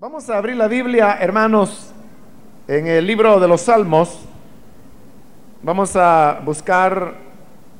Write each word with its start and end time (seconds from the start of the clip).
Vamos 0.00 0.30
a 0.30 0.38
abrir 0.38 0.56
la 0.56 0.66
Biblia, 0.66 1.18
hermanos, 1.20 1.92
en 2.66 2.86
el 2.86 3.06
libro 3.06 3.38
de 3.38 3.46
los 3.46 3.60
Salmos. 3.60 4.20
Vamos 5.62 5.94
a 5.94 6.40
buscar 6.42 7.16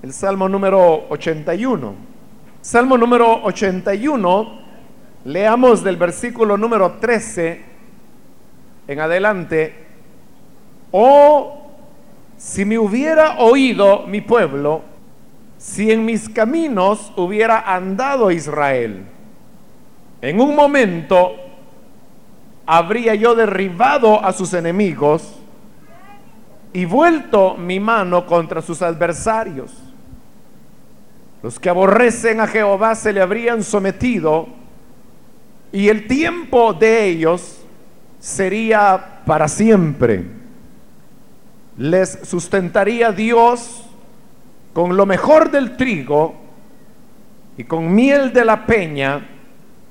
el 0.03 0.13
Salmo 0.13 0.47
número 0.47 1.07
81. 1.09 1.95
Salmo 2.61 2.99
número 2.99 3.43
81, 3.45 4.61
leamos 5.25 5.83
del 5.83 5.97
versículo 5.97 6.59
número 6.59 6.99
13 7.01 7.63
en 8.87 9.01
adelante. 9.01 9.87
Oh, 10.93 11.71
si 12.37 12.67
me 12.67 12.79
hubiera 12.79 13.39
oído 13.39 14.07
mi 14.07 14.21
pueblo, 14.21 14.83
si 15.57 15.91
en 15.91 16.05
mis 16.05 16.29
caminos 16.29 17.15
hubiera 17.17 17.61
andado 17.61 18.31
Israel, 18.31 19.07
en 20.21 20.39
un 20.39 20.55
momento 20.55 21.47
habría 22.73 23.17
yo 23.17 23.35
derribado 23.35 24.25
a 24.25 24.33
sus 24.33 24.55
enemigos 24.55 25.35
y 26.73 26.85
vuelto 26.85 27.57
mi 27.57 27.81
mano 27.81 28.27
contra 28.27 28.63
sus 28.63 28.81
adversarios. 28.81 29.73
Los 31.43 31.59
que 31.59 31.69
aborrecen 31.69 32.39
a 32.39 32.47
Jehová 32.47 32.95
se 32.95 33.13
le 33.13 33.21
habrían 33.21 33.65
sometido 33.65 34.47
y 35.73 35.89
el 35.89 36.07
tiempo 36.07 36.73
de 36.73 37.07
ellos 37.07 37.61
sería 38.21 39.23
para 39.27 39.49
siempre. 39.49 40.27
Les 41.77 42.21
sustentaría 42.23 43.11
Dios 43.11 43.85
con 44.73 44.97
lo 44.97 45.07
mejor 45.07 45.51
del 45.51 45.77
trigo 45.77 46.37
y 47.57 47.65
con 47.65 47.93
miel 47.93 48.33
de 48.33 48.45
la 48.45 48.65
peña 48.65 49.27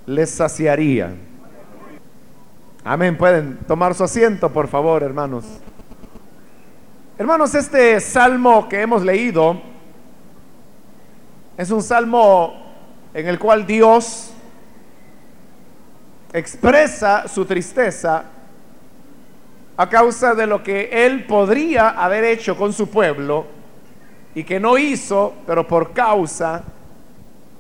les 0.05 0.29
saciaría. 0.29 1.13
Amén. 2.91 3.15
Pueden 3.15 3.59
tomar 3.67 3.93
su 3.93 4.03
asiento, 4.03 4.49
por 4.49 4.67
favor, 4.67 5.03
hermanos. 5.03 5.45
Hermanos, 7.19 7.53
este 7.53 7.99
salmo 7.99 8.67
que 8.67 8.81
hemos 8.81 9.03
leído 9.03 9.61
es 11.55 11.69
un 11.69 11.83
salmo 11.83 12.51
en 13.13 13.27
el 13.27 13.37
cual 13.37 13.67
Dios 13.67 14.31
expresa 16.33 17.27
su 17.27 17.45
tristeza 17.45 18.23
a 19.77 19.87
causa 19.87 20.33
de 20.33 20.47
lo 20.47 20.63
que 20.63 20.89
él 20.91 21.27
podría 21.27 21.89
haber 21.89 22.23
hecho 22.23 22.57
con 22.57 22.73
su 22.73 22.89
pueblo 22.89 23.45
y 24.33 24.43
que 24.43 24.59
no 24.59 24.79
hizo, 24.79 25.35
pero 25.45 25.67
por 25.67 25.93
causa 25.93 26.63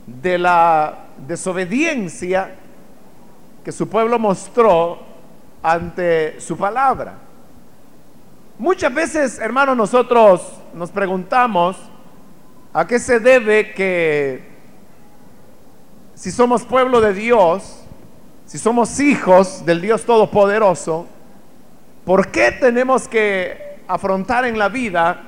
de 0.07 0.39
la 0.39 0.97
desobediencia 1.27 2.49
que 3.63 3.71
su 3.71 3.87
pueblo 3.87 4.17
mostró 4.17 5.08
ante 5.61 6.39
su 6.39 6.57
palabra. 6.57 7.15
Muchas 8.57 8.93
veces, 8.93 9.39
hermanos, 9.39 9.75
nosotros 9.77 10.41
nos 10.73 10.91
preguntamos 10.91 11.77
a 12.73 12.85
qué 12.85 12.99
se 12.99 13.19
debe 13.19 13.73
que 13.73 14.43
si 16.13 16.31
somos 16.31 16.63
pueblo 16.63 16.99
de 16.99 17.13
Dios, 17.13 17.83
si 18.45 18.57
somos 18.57 18.99
hijos 18.99 19.65
del 19.65 19.79
Dios 19.79 20.03
Todopoderoso, 20.03 21.07
¿por 22.05 22.29
qué 22.31 22.51
tenemos 22.51 23.07
que 23.07 23.79
afrontar 23.87 24.45
en 24.45 24.59
la 24.59 24.69
vida 24.69 25.21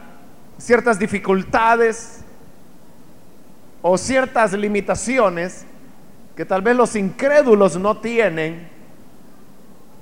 ciertas 0.57 0.99
dificultades 0.99 2.23
o 3.81 3.97
ciertas 3.97 4.53
limitaciones 4.53 5.65
que 6.35 6.45
tal 6.45 6.61
vez 6.61 6.75
los 6.75 6.95
incrédulos 6.95 7.77
no 7.77 7.97
tienen 7.97 8.69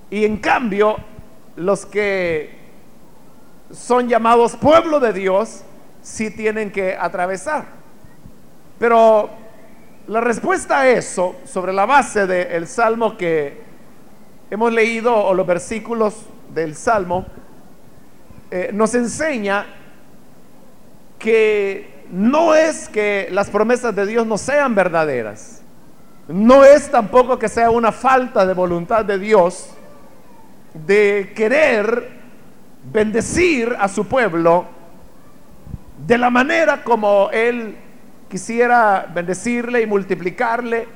y 0.10 0.26
en 0.26 0.38
cambio, 0.38 0.98
los 1.56 1.86
que 1.86 2.58
son 3.72 4.08
llamados 4.08 4.56
pueblo 4.56 5.00
de 5.00 5.14
Dios, 5.14 5.64
sí 6.02 6.32
tienen 6.32 6.72
que 6.72 6.96
atravesar. 6.96 7.66
Pero 8.80 9.30
la 10.08 10.22
respuesta 10.22 10.82
a 10.82 10.90
eso, 10.90 11.36
sobre 11.46 11.74
la 11.74 11.86
base 11.86 12.26
del 12.26 12.68
salmo 12.68 13.18
que 13.18 13.62
hemos 14.50 14.74
leído, 14.74 15.16
o 15.16 15.34
los 15.34 15.46
versículos 15.46 16.16
del 16.54 16.76
salmo, 16.76 17.26
eh, 18.50 18.72
nos 18.74 18.96
enseña 18.96 19.68
que 21.20 22.06
no 22.10 22.56
es 22.56 22.90
que 22.90 23.28
las 23.32 23.52
promesas 23.52 23.96
de 23.96 24.08
Dios 24.08 24.26
no 24.26 24.40
sean 24.40 24.74
verdaderas. 24.74 25.62
No 26.28 26.64
es 26.64 26.90
tampoco 26.90 27.38
que 27.38 27.50
sea 27.50 27.70
una 27.70 27.92
falta 27.92 28.46
de 28.46 28.54
voluntad 28.54 29.06
de 29.06 29.20
Dios 29.20 29.70
de 30.74 31.34
querer 31.36 32.10
bendecir 32.92 33.76
a 33.80 33.88
su 33.88 34.06
pueblo 34.08 34.66
de 36.06 36.18
la 36.18 36.30
manera 36.30 36.84
como 36.84 37.30
él 37.32 37.76
quisiera 38.30 39.08
bendecirle 39.14 39.82
y 39.82 39.88
multiplicarle, 39.88 40.88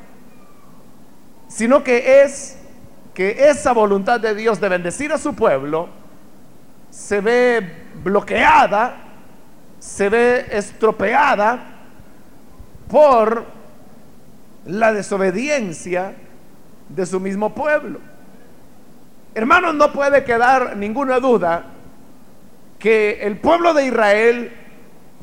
sino 1.48 1.84
que 1.84 2.24
es 2.24 2.58
que 3.14 3.50
esa 3.50 3.74
voluntad 3.74 4.20
de 4.20 4.34
Dios 4.34 4.60
de 4.60 4.70
bendecir 4.70 5.12
a 5.12 5.18
su 5.18 5.36
pueblo 5.36 5.90
se 6.90 7.22
ve 7.22 7.86
bloqueada, 8.04 8.96
se 9.80 10.10
ve 10.10 10.46
estropeada 10.52 11.60
por 12.88 13.46
la 14.66 14.94
desobediencia 14.94 16.14
de 16.90 17.06
su 17.06 17.20
mismo 17.20 17.54
pueblo. 17.54 18.00
Hermanos, 19.36 19.74
no 19.74 19.92
puede 19.92 20.24
quedar 20.24 20.78
ninguna 20.78 21.20
duda 21.20 21.64
que 22.78 23.20
el 23.22 23.40
pueblo 23.40 23.74
de 23.74 23.88
Israel 23.88 24.52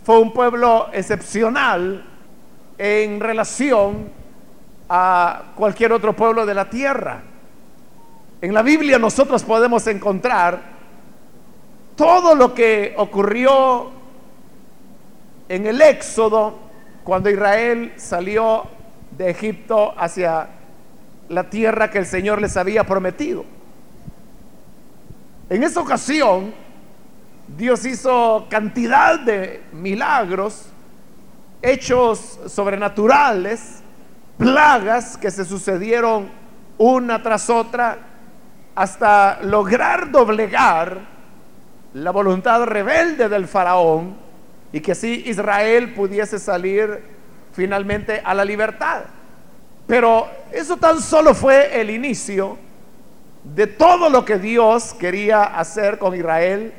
fue 0.02 0.18
un 0.18 0.32
pueblo 0.32 0.88
excepcional 0.92 2.04
en 2.76 3.20
relación 3.20 4.08
a 4.88 5.52
cualquier 5.54 5.92
otro 5.92 6.16
pueblo 6.16 6.44
de 6.44 6.54
la 6.54 6.68
tierra. 6.68 7.22
En 8.40 8.52
la 8.52 8.62
Biblia 8.62 8.98
nosotros 8.98 9.44
podemos 9.44 9.86
encontrar 9.86 10.60
todo 11.94 12.34
lo 12.34 12.52
que 12.52 12.94
ocurrió 12.96 13.92
en 15.48 15.66
el 15.66 15.80
Éxodo 15.80 16.58
cuando 17.04 17.30
Israel 17.30 17.92
salió 17.96 18.64
de 19.16 19.30
Egipto 19.30 19.94
hacia 19.96 20.48
la 21.28 21.48
tierra 21.48 21.90
que 21.90 21.98
el 21.98 22.06
Señor 22.06 22.40
les 22.40 22.56
había 22.56 22.82
prometido. 22.82 23.59
En 25.50 25.64
esa 25.64 25.80
ocasión, 25.80 26.54
Dios 27.48 27.84
hizo 27.84 28.46
cantidad 28.48 29.18
de 29.18 29.64
milagros, 29.72 30.66
hechos 31.60 32.38
sobrenaturales, 32.46 33.80
plagas 34.38 35.16
que 35.16 35.28
se 35.28 35.44
sucedieron 35.44 36.28
una 36.78 37.20
tras 37.20 37.50
otra 37.50 37.98
hasta 38.76 39.40
lograr 39.42 40.12
doblegar 40.12 41.00
la 41.94 42.12
voluntad 42.12 42.62
rebelde 42.62 43.28
del 43.28 43.48
faraón 43.48 44.14
y 44.72 44.78
que 44.78 44.92
así 44.92 45.24
Israel 45.26 45.94
pudiese 45.94 46.38
salir 46.38 47.02
finalmente 47.52 48.22
a 48.24 48.34
la 48.34 48.44
libertad. 48.44 49.02
Pero 49.88 50.28
eso 50.52 50.76
tan 50.76 51.02
solo 51.02 51.34
fue 51.34 51.80
el 51.80 51.90
inicio 51.90 52.69
de 53.44 53.66
todo 53.66 54.10
lo 54.10 54.24
que 54.24 54.38
Dios 54.38 54.94
quería 54.94 55.42
hacer 55.42 55.98
con 55.98 56.14
Israel, 56.14 56.72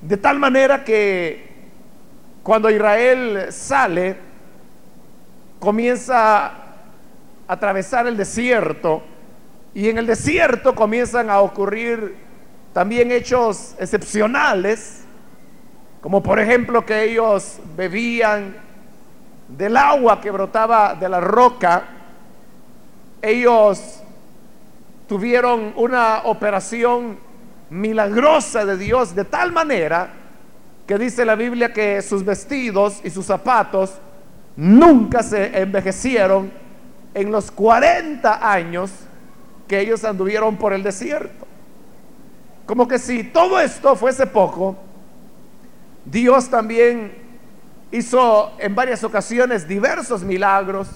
de 0.00 0.16
tal 0.16 0.38
manera 0.38 0.84
que 0.84 1.46
cuando 2.42 2.70
Israel 2.70 3.46
sale, 3.50 4.16
comienza 5.58 6.46
a 6.46 6.52
atravesar 7.48 8.06
el 8.06 8.16
desierto 8.16 9.02
y 9.74 9.88
en 9.88 9.98
el 9.98 10.06
desierto 10.06 10.74
comienzan 10.74 11.28
a 11.28 11.40
ocurrir 11.40 12.16
también 12.72 13.10
hechos 13.10 13.74
excepcionales, 13.78 15.02
como 16.00 16.22
por 16.22 16.38
ejemplo 16.38 16.86
que 16.86 17.04
ellos 17.04 17.58
bebían 17.76 18.56
del 19.48 19.76
agua 19.76 20.20
que 20.20 20.30
brotaba 20.30 20.94
de 20.94 21.08
la 21.08 21.20
roca, 21.20 21.84
ellos 23.22 24.02
tuvieron 25.08 25.72
una 25.76 26.22
operación 26.24 27.18
milagrosa 27.70 28.64
de 28.64 28.76
Dios 28.76 29.14
de 29.14 29.24
tal 29.24 29.52
manera 29.52 30.10
que 30.86 30.98
dice 30.98 31.24
la 31.24 31.34
Biblia 31.34 31.72
que 31.72 32.00
sus 32.02 32.24
vestidos 32.24 33.00
y 33.02 33.10
sus 33.10 33.26
zapatos 33.26 33.94
nunca 34.56 35.22
se 35.22 35.58
envejecieron 35.60 36.50
en 37.14 37.32
los 37.32 37.50
40 37.50 38.52
años 38.52 38.90
que 39.66 39.80
ellos 39.80 40.04
anduvieron 40.04 40.56
por 40.56 40.72
el 40.72 40.82
desierto. 40.82 41.46
Como 42.66 42.86
que 42.86 42.98
si 42.98 43.24
todo 43.24 43.60
esto 43.60 43.96
fuese 43.96 44.26
poco, 44.26 44.76
Dios 46.04 46.48
también 46.48 47.12
hizo 47.90 48.52
en 48.58 48.74
varias 48.74 49.02
ocasiones 49.02 49.66
diversos 49.66 50.22
milagros, 50.22 50.88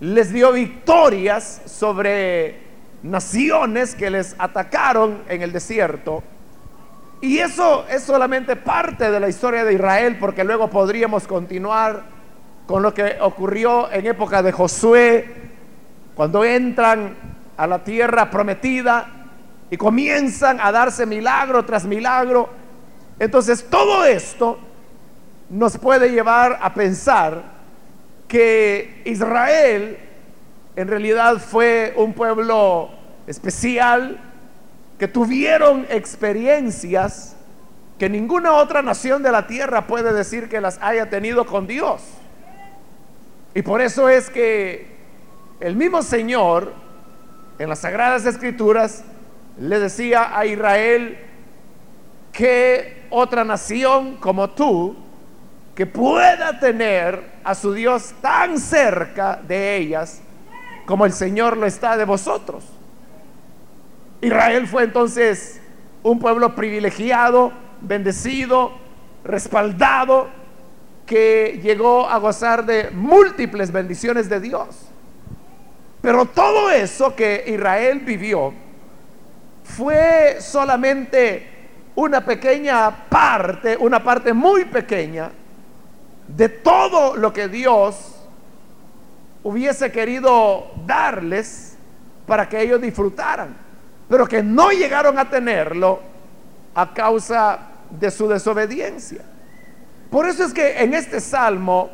les 0.00 0.32
dio 0.32 0.52
victorias 0.52 1.62
sobre 1.64 2.63
naciones 3.04 3.94
que 3.94 4.10
les 4.10 4.34
atacaron 4.38 5.22
en 5.28 5.42
el 5.42 5.52
desierto. 5.52 6.22
Y 7.20 7.38
eso 7.38 7.86
es 7.88 8.02
solamente 8.02 8.56
parte 8.56 9.10
de 9.10 9.20
la 9.20 9.28
historia 9.28 9.64
de 9.64 9.74
Israel, 9.74 10.16
porque 10.18 10.42
luego 10.42 10.68
podríamos 10.68 11.26
continuar 11.26 12.02
con 12.66 12.82
lo 12.82 12.94
que 12.94 13.18
ocurrió 13.20 13.92
en 13.92 14.06
época 14.06 14.42
de 14.42 14.52
Josué, 14.52 15.32
cuando 16.14 16.44
entran 16.44 17.14
a 17.56 17.66
la 17.66 17.84
tierra 17.84 18.30
prometida 18.30 19.06
y 19.70 19.76
comienzan 19.76 20.58
a 20.60 20.72
darse 20.72 21.04
milagro 21.04 21.64
tras 21.64 21.84
milagro. 21.84 22.48
Entonces 23.18 23.68
todo 23.68 24.04
esto 24.04 24.58
nos 25.50 25.76
puede 25.76 26.10
llevar 26.10 26.58
a 26.60 26.72
pensar 26.72 27.42
que 28.26 29.02
Israel 29.04 29.98
en 30.76 30.88
realidad 30.88 31.38
fue 31.38 31.94
un 31.96 32.12
pueblo 32.12 32.90
especial, 33.26 34.18
que 34.98 35.08
tuvieron 35.08 35.86
experiencias 35.90 37.36
que 37.98 38.08
ninguna 38.08 38.54
otra 38.54 38.82
nación 38.82 39.22
de 39.22 39.30
la 39.30 39.46
tierra 39.46 39.86
puede 39.86 40.12
decir 40.12 40.48
que 40.48 40.60
las 40.60 40.78
haya 40.80 41.10
tenido 41.10 41.46
con 41.46 41.66
Dios. 41.66 42.02
Y 43.54 43.62
por 43.62 43.80
eso 43.80 44.08
es 44.08 44.30
que 44.30 44.94
el 45.60 45.76
mismo 45.76 46.02
Señor 46.02 46.72
en 47.58 47.68
las 47.68 47.80
Sagradas 47.80 48.26
Escrituras 48.26 49.04
le 49.58 49.78
decía 49.78 50.36
a 50.36 50.44
Israel 50.44 51.18
que 52.32 53.04
otra 53.10 53.44
nación 53.44 54.16
como 54.16 54.50
tú, 54.50 54.96
que 55.76 55.86
pueda 55.86 56.58
tener 56.58 57.22
a 57.44 57.54
su 57.54 57.72
Dios 57.72 58.12
tan 58.20 58.58
cerca 58.58 59.40
de 59.46 59.76
ellas, 59.76 60.20
como 60.86 61.06
el 61.06 61.12
Señor 61.12 61.56
lo 61.56 61.66
está 61.66 61.96
de 61.96 62.04
vosotros. 62.04 62.64
Israel 64.20 64.66
fue 64.66 64.84
entonces 64.84 65.60
un 66.02 66.18
pueblo 66.18 66.54
privilegiado, 66.54 67.52
bendecido, 67.80 68.72
respaldado, 69.24 70.28
que 71.06 71.60
llegó 71.62 72.08
a 72.08 72.18
gozar 72.18 72.64
de 72.64 72.90
múltiples 72.90 73.70
bendiciones 73.70 74.28
de 74.28 74.40
Dios. 74.40 74.88
Pero 76.00 76.26
todo 76.26 76.70
eso 76.70 77.14
que 77.14 77.44
Israel 77.46 78.00
vivió 78.00 78.52
fue 79.62 80.36
solamente 80.40 81.48
una 81.94 82.24
pequeña 82.24 83.08
parte, 83.08 83.76
una 83.76 84.02
parte 84.02 84.32
muy 84.32 84.64
pequeña 84.64 85.30
de 86.28 86.48
todo 86.48 87.16
lo 87.16 87.32
que 87.32 87.48
Dios 87.48 88.13
hubiese 89.44 89.92
querido 89.92 90.72
darles 90.86 91.76
para 92.26 92.48
que 92.48 92.60
ellos 92.60 92.80
disfrutaran, 92.80 93.54
pero 94.08 94.26
que 94.26 94.42
no 94.42 94.70
llegaron 94.70 95.18
a 95.18 95.28
tenerlo 95.28 96.00
a 96.74 96.92
causa 96.92 97.58
de 97.90 98.10
su 98.10 98.26
desobediencia. 98.26 99.22
Por 100.10 100.28
eso 100.28 100.44
es 100.44 100.52
que 100.52 100.82
en 100.82 100.94
este 100.94 101.20
salmo 101.20 101.90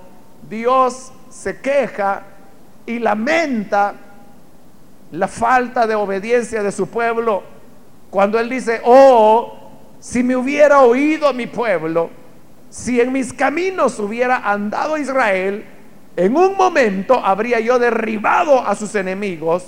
Dios 0.49 1.13
se 1.29 1.61
queja 1.61 2.23
y 2.87 2.99
lamenta 2.99 3.95
la 5.13 5.29
falta 5.29 5.87
de 5.87 5.95
obediencia 5.95 6.63
de 6.63 6.73
su 6.73 6.89
pueblo 6.89 7.43
cuando 8.11 8.39
él 8.39 8.49
dice, 8.49 8.81
oh, 8.85 9.73
si 9.99 10.23
me 10.23 10.37
hubiera 10.37 10.81
oído 10.81 11.33
mi 11.33 11.47
pueblo, 11.47 12.11
si 12.69 13.01
en 13.01 13.13
mis 13.13 13.33
caminos 13.33 13.99
hubiera 13.99 14.51
andado 14.51 14.97
Israel, 14.97 15.65
en 16.17 16.37
un 16.37 16.57
momento 16.57 17.15
habría 17.15 17.61
yo 17.61 17.79
derribado 17.79 18.67
a 18.67 18.75
sus 18.75 18.95
enemigos 18.95 19.65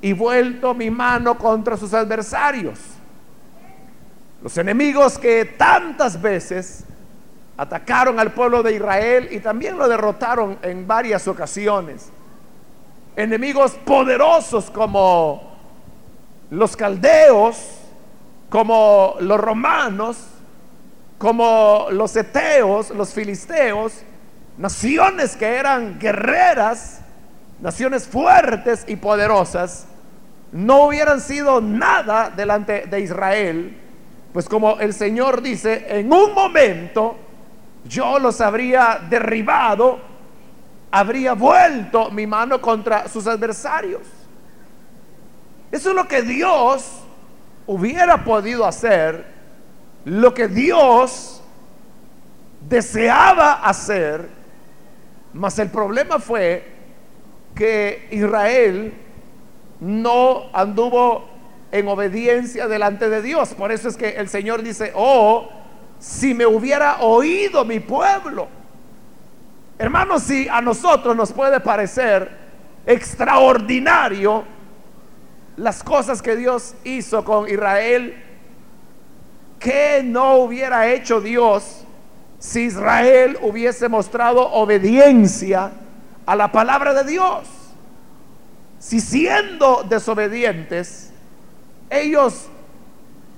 y 0.00 0.12
vuelto 0.12 0.74
mi 0.74 0.90
mano 0.90 1.36
contra 1.36 1.76
sus 1.76 1.92
adversarios. 1.94 2.78
Los 4.42 4.56
enemigos 4.56 5.18
que 5.18 5.44
tantas 5.44 6.20
veces 6.20 6.84
atacaron 7.56 8.20
al 8.20 8.32
pueblo 8.32 8.62
de 8.62 8.74
Israel 8.74 9.28
y 9.32 9.40
también 9.40 9.76
lo 9.76 9.88
derrotaron 9.88 10.58
en 10.62 10.86
varias 10.86 11.26
ocasiones. 11.26 12.10
Enemigos 13.16 13.72
poderosos 13.84 14.70
como 14.70 15.58
los 16.50 16.76
caldeos, 16.76 17.56
como 18.48 19.16
los 19.18 19.40
romanos, 19.40 20.18
como 21.18 21.88
los 21.90 22.14
eteos, 22.14 22.90
los 22.90 23.12
filisteos, 23.12 24.04
naciones 24.58 25.36
que 25.36 25.46
eran 25.46 25.98
guerreras, 25.98 27.00
naciones 27.60 28.06
fuertes 28.06 28.84
y 28.88 28.96
poderosas, 28.96 29.86
no 30.52 30.86
hubieran 30.86 31.20
sido 31.20 31.60
nada 31.60 32.30
delante 32.30 32.86
de 32.86 33.00
Israel, 33.00 33.76
pues 34.32 34.48
como 34.48 34.78
el 34.80 34.92
Señor 34.92 35.42
dice, 35.42 35.86
en 35.88 36.12
un 36.12 36.34
momento 36.34 37.16
yo 37.86 38.18
los 38.18 38.40
habría 38.40 39.00
derribado, 39.08 40.00
habría 40.90 41.34
vuelto 41.34 42.10
mi 42.10 42.26
mano 42.26 42.60
contra 42.60 43.08
sus 43.08 43.26
adversarios. 43.26 44.02
Eso 45.70 45.90
es 45.90 45.94
lo 45.94 46.08
que 46.08 46.22
Dios 46.22 46.84
hubiera 47.66 48.24
podido 48.24 48.66
hacer, 48.66 49.26
lo 50.04 50.32
que 50.32 50.48
Dios 50.48 51.42
deseaba 52.68 53.54
hacer 53.62 54.37
mas 55.38 55.58
el 55.60 55.70
problema 55.70 56.18
fue 56.18 56.64
que 57.54 58.08
Israel 58.10 58.92
no 59.80 60.46
anduvo 60.52 61.28
en 61.70 61.86
obediencia 61.86 62.66
delante 62.66 63.08
de 63.08 63.22
Dios. 63.22 63.54
Por 63.54 63.70
eso 63.70 63.88
es 63.88 63.96
que 63.96 64.10
el 64.10 64.28
Señor 64.28 64.64
dice, 64.64 64.92
oh, 64.96 65.48
si 66.00 66.34
me 66.34 66.44
hubiera 66.44 67.00
oído 67.02 67.64
mi 67.64 67.78
pueblo. 67.78 68.48
Hermanos, 69.78 70.24
si 70.24 70.48
a 70.48 70.60
nosotros 70.60 71.14
nos 71.14 71.32
puede 71.32 71.60
parecer 71.60 72.36
extraordinario 72.84 74.42
las 75.56 75.84
cosas 75.84 76.20
que 76.20 76.34
Dios 76.34 76.74
hizo 76.82 77.24
con 77.24 77.48
Israel, 77.48 78.24
¿qué 79.60 80.02
no 80.04 80.36
hubiera 80.36 80.88
hecho 80.88 81.20
Dios 81.20 81.77
si 82.38 82.62
Israel 82.62 83.38
hubiese 83.42 83.88
mostrado 83.88 84.50
obediencia 84.52 85.72
a 86.24 86.36
la 86.36 86.52
palabra 86.52 86.94
de 86.94 87.10
Dios. 87.10 87.48
Si 88.78 89.00
siendo 89.00 89.84
desobedientes, 89.88 91.10
ellos 91.90 92.46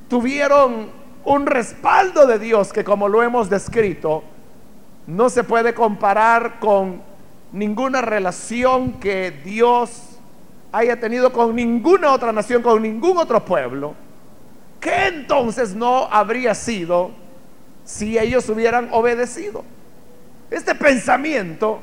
tuvieron 0.09 0.91
un 1.25 1.47
respaldo 1.47 2.27
de 2.27 2.39
Dios 2.39 2.73
que 2.73 2.85
como 2.85 3.09
lo 3.09 3.23
hemos 3.23 3.49
descrito, 3.49 4.23
no 5.07 5.31
se 5.31 5.45
puede 5.45 5.73
comparar 5.73 6.61
con 6.61 7.03
ninguna 7.53 8.01
relación 8.03 9.01
que 9.01 9.31
Dios 9.31 10.19
haya 10.73 11.01
tenido 11.01 11.33
con 11.33 11.55
ninguna 11.57 12.13
otra 12.13 12.33
nación, 12.33 12.63
con 12.63 12.83
ningún 12.83 13.19
otro 13.19 13.45
pueblo, 13.45 13.95
que 14.79 15.07
entonces 15.07 15.75
no 15.75 16.07
habría 16.11 16.55
sido 16.55 17.11
si 17.91 18.17
ellos 18.19 18.49
hubieran 18.49 18.89
obedecido. 18.93 19.65
Este 20.49 20.75
pensamiento 20.75 21.81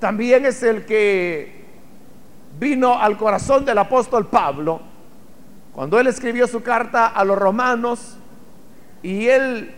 también 0.00 0.46
es 0.46 0.62
el 0.62 0.86
que 0.86 1.64
vino 2.58 2.98
al 2.98 3.18
corazón 3.18 3.64
del 3.64 3.76
apóstol 3.76 4.26
Pablo 4.28 4.80
cuando 5.74 6.00
él 6.00 6.06
escribió 6.06 6.46
su 6.46 6.62
carta 6.62 7.08
a 7.08 7.22
los 7.22 7.38
romanos 7.38 8.16
y 9.02 9.26
él 9.26 9.74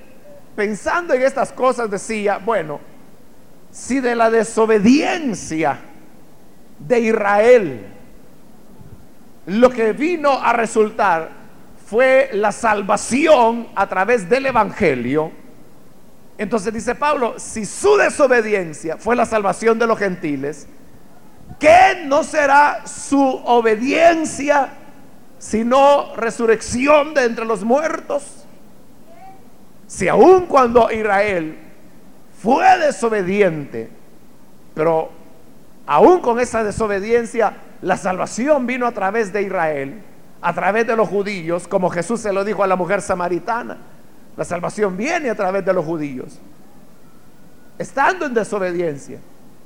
pensando 0.55 1.13
en 1.13 1.23
estas 1.23 1.53
cosas 1.53 1.91
decía, 1.91 2.39
bueno, 2.39 2.79
si 3.73 3.99
de 3.99 4.15
la 4.15 4.31
desobediencia 4.31 5.81
de 6.79 7.01
Israel 7.01 7.87
lo 9.47 9.71
que 9.71 9.93
vino 9.93 10.31
a 10.31 10.53
resultar 10.53 11.31
fue 11.85 12.31
la 12.33 12.53
salvación 12.53 13.69
a 13.75 13.89
través 13.89 14.29
del 14.29 14.47
Evangelio, 14.47 15.33
entonces 16.39 16.73
dice 16.73 16.95
Pablo, 16.95 17.35
si 17.37 17.67
su 17.67 17.97
desobediencia 17.97 18.97
fue 18.97 19.17
la 19.17 19.27
salvación 19.27 19.77
de 19.79 19.89
los 19.89 19.99
gentiles, 19.99 20.69
¿qué 21.59 22.05
no 22.07 22.23
será 22.23 22.87
su 22.87 23.21
obediencia 23.21 24.69
sino 25.39 26.15
resurrección 26.15 27.13
de 27.13 27.25
entre 27.25 27.45
los 27.45 27.65
muertos? 27.65 28.45
Si 29.89 30.07
aun 30.07 30.47
cuando 30.47 30.93
Israel 30.93 31.59
fue 32.41 32.79
desobediente, 32.79 33.91
pero 34.75 35.11
aún 35.87 36.21
con 36.21 36.39
esa 36.39 36.63
desobediencia, 36.63 37.57
la 37.83 37.97
salvación 37.97 38.65
vino 38.65 38.87
a 38.87 38.93
través 38.93 39.33
de 39.33 39.43
Israel, 39.43 40.03
a 40.41 40.53
través 40.53 40.87
de 40.87 40.95
los 40.95 41.09
judíos, 41.09 41.67
como 41.67 41.91
Jesús 41.91 42.21
se 42.21 42.33
lo 42.33 42.45
dijo 42.45 42.63
a 42.63 42.69
la 42.69 42.77
mujer 42.77 43.03
samaritana. 43.03 43.79
La 44.39 44.45
salvación 44.45 44.97
viene 44.97 45.31
a 45.31 45.35
través 45.35 45.65
de 45.65 45.73
los 45.73 45.85
judíos. 45.85 46.39
Estando 47.77 48.25
en 48.25 48.35
desobediencia, 48.35 49.19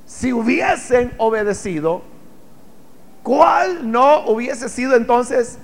si 0.07 0.33
hubiesen 0.33 1.13
obedecido, 1.19 2.01
¿cuál 3.21 3.91
no 3.91 4.25
hubiese 4.25 4.69
sido 4.69 4.95
entonces 4.95 5.59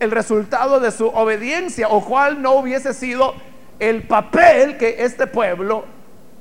el 0.00 0.10
resultado 0.10 0.80
de 0.80 0.90
su 0.90 1.06
obediencia 1.06 1.88
o 1.88 2.02
cuál 2.02 2.40
no 2.40 2.54
hubiese 2.54 2.94
sido 2.94 3.34
el 3.78 4.06
papel 4.06 4.78
que 4.78 5.04
este 5.04 5.26
pueblo 5.26 5.84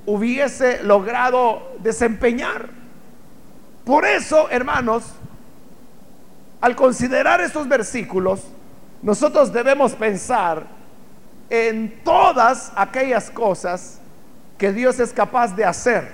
hubiese 0.05 0.83
logrado 0.83 1.73
desempeñar? 1.79 2.69
Por 3.83 4.05
eso, 4.05 4.49
hermanos, 4.49 5.03
al 6.61 6.77
considerar 6.77 7.41
estos 7.41 7.67
versículos, 7.67 8.41
nosotros 9.01 9.51
debemos 9.51 9.91
pensar 9.95 10.75
en 11.49 12.01
todas 12.03 12.71
aquellas 12.75 13.29
cosas 13.29 13.99
que 14.57 14.71
Dios 14.71 14.99
es 14.99 15.13
capaz 15.13 15.55
de 15.55 15.65
hacer 15.65 16.09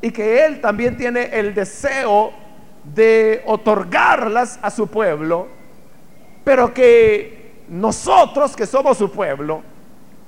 y 0.00 0.10
que 0.10 0.44
Él 0.44 0.60
también 0.60 0.96
tiene 0.96 1.30
el 1.32 1.54
deseo 1.54 2.32
de 2.84 3.42
otorgarlas 3.46 4.58
a 4.62 4.70
su 4.70 4.88
pueblo, 4.88 5.48
pero 6.44 6.74
que 6.74 7.62
nosotros 7.68 8.56
que 8.56 8.66
somos 8.66 8.98
su 8.98 9.10
pueblo, 9.10 9.62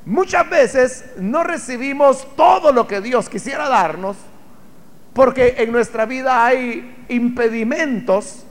muchas 0.06 0.48
veces 0.48 1.04
no 1.16 1.42
recibimos 1.42 2.26
todo 2.36 2.72
lo 2.72 2.86
que 2.86 3.00
Dios 3.00 3.28
quisiera 3.28 3.68
darnos, 3.68 4.16
porque 5.12 5.56
en 5.58 5.72
nuestra 5.72 6.06
vida 6.06 6.44
hay 6.44 7.04
impedimentos 7.08 8.44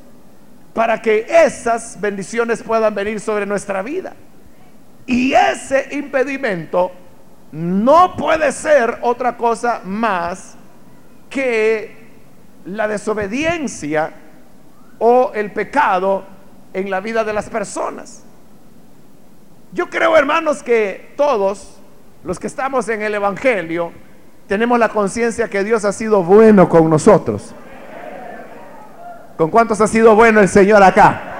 para 0.74 1.02
que 1.02 1.26
esas 1.30 2.00
bendiciones 2.02 2.64
puedan 2.64 2.94
venir 2.96 3.20
sobre 3.20 3.46
nuestra 3.46 3.82
vida. 3.82 4.14
Y 5.06 5.34
ese 5.34 5.90
impedimento 5.92 6.92
no 7.52 8.16
puede 8.16 8.52
ser 8.52 9.00
otra 9.02 9.38
cosa 9.38 9.82
más 9.84 10.56
que 11.30 11.96
la 12.66 12.88
desobediencia 12.88 14.12
o 15.00 15.32
el 15.36 15.52
pecado 15.52 16.24
en 16.74 16.90
la 16.90 17.00
vida 17.00 17.24
de 17.24 17.34
las 17.34 17.50
personas. 17.50 18.24
Yo 19.74 19.90
creo, 19.90 20.16
hermanos, 20.16 20.64
que 20.64 21.14
todos 21.18 21.78
los 22.24 22.40
que 22.40 22.48
estamos 22.48 22.88
en 22.90 23.02
el 23.02 23.16
Evangelio 23.16 23.92
tenemos 24.48 24.80
la 24.80 24.90
conciencia 24.90 25.50
que 25.50 25.64
Dios 25.64 25.84
ha 25.86 25.92
sido 25.92 26.24
bueno 26.24 26.70
con 26.70 26.90
nosotros. 26.90 27.54
¿Con 29.38 29.50
cuántos 29.50 29.82
ha 29.82 29.88
sido 29.88 30.16
bueno 30.16 30.40
el 30.40 30.48
Señor 30.48 30.84
acá? 30.84 31.33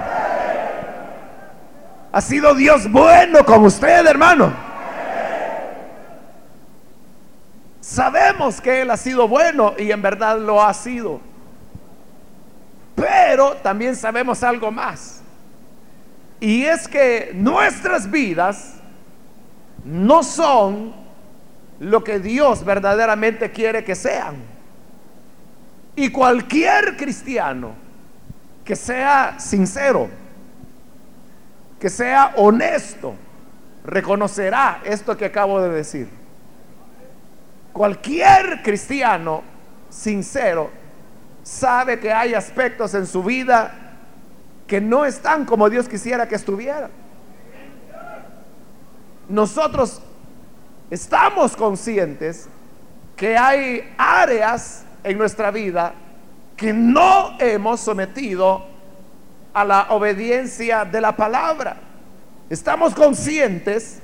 Ha 2.14 2.20
sido 2.20 2.54
Dios 2.54 2.88
bueno 2.92 3.44
con 3.44 3.64
usted, 3.64 4.06
hermano. 4.06 4.52
Sabemos 7.80 8.60
que 8.60 8.82
Él 8.82 8.92
ha 8.92 8.96
sido 8.96 9.26
bueno 9.26 9.74
y 9.76 9.90
en 9.90 10.00
verdad 10.00 10.38
lo 10.38 10.62
ha 10.62 10.72
sido. 10.74 11.20
Pero 12.94 13.54
también 13.54 13.96
sabemos 13.96 14.44
algo 14.44 14.70
más. 14.70 15.22
Y 16.38 16.62
es 16.62 16.86
que 16.86 17.32
nuestras 17.34 18.08
vidas 18.08 18.74
no 19.84 20.22
son 20.22 20.94
lo 21.80 22.04
que 22.04 22.20
Dios 22.20 22.64
verdaderamente 22.64 23.50
quiere 23.50 23.82
que 23.82 23.96
sean. 23.96 24.36
Y 25.96 26.10
cualquier 26.10 26.96
cristiano 26.96 27.72
que 28.64 28.76
sea 28.76 29.34
sincero, 29.40 30.08
que 31.84 31.90
sea 31.90 32.32
honesto, 32.36 33.14
reconocerá 33.84 34.80
esto 34.84 35.14
que 35.18 35.26
acabo 35.26 35.60
de 35.60 35.68
decir. 35.68 36.08
Cualquier 37.74 38.62
cristiano 38.62 39.42
sincero 39.90 40.70
sabe 41.42 42.00
que 42.00 42.10
hay 42.10 42.32
aspectos 42.32 42.94
en 42.94 43.06
su 43.06 43.22
vida 43.22 43.74
que 44.66 44.80
no 44.80 45.04
están 45.04 45.44
como 45.44 45.68
Dios 45.68 45.86
quisiera 45.86 46.26
que 46.26 46.36
estuvieran. 46.36 46.88
Nosotros 49.28 50.00
estamos 50.90 51.54
conscientes 51.54 52.48
que 53.14 53.36
hay 53.36 53.92
áreas 53.98 54.86
en 55.02 55.18
nuestra 55.18 55.50
vida 55.50 55.92
que 56.56 56.72
no 56.72 57.36
hemos 57.38 57.80
sometido 57.80 58.73
a 59.54 59.64
la 59.64 59.86
obediencia 59.90 60.84
de 60.84 61.00
la 61.00 61.16
palabra. 61.16 61.76
Estamos 62.50 62.94
conscientes 62.94 64.00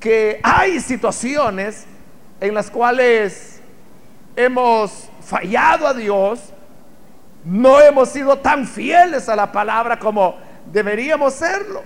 que 0.00 0.40
hay 0.42 0.80
situaciones 0.80 1.84
en 2.40 2.54
las 2.54 2.70
cuales 2.70 3.60
hemos 4.36 5.08
fallado 5.20 5.86
a 5.86 5.94
Dios, 5.94 6.40
no 7.44 7.80
hemos 7.80 8.08
sido 8.08 8.38
tan 8.38 8.66
fieles 8.66 9.28
a 9.28 9.36
la 9.36 9.50
palabra 9.50 9.98
como 9.98 10.36
deberíamos 10.72 11.34
serlo. 11.34 11.82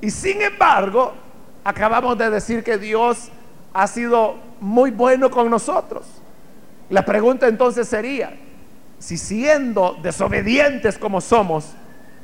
Y 0.00 0.10
sin 0.10 0.40
embargo, 0.40 1.12
acabamos 1.64 2.16
de 2.16 2.30
decir 2.30 2.62
que 2.62 2.78
Dios 2.78 3.30
ha 3.72 3.86
sido 3.86 4.36
muy 4.60 4.90
bueno 4.90 5.30
con 5.30 5.50
nosotros. 5.50 6.06
La 6.88 7.04
pregunta 7.04 7.48
entonces 7.48 7.88
sería, 7.88 8.34
si 8.98 9.18
siendo 9.18 9.96
desobedientes 10.02 10.98
como 10.98 11.20
somos, 11.20 11.74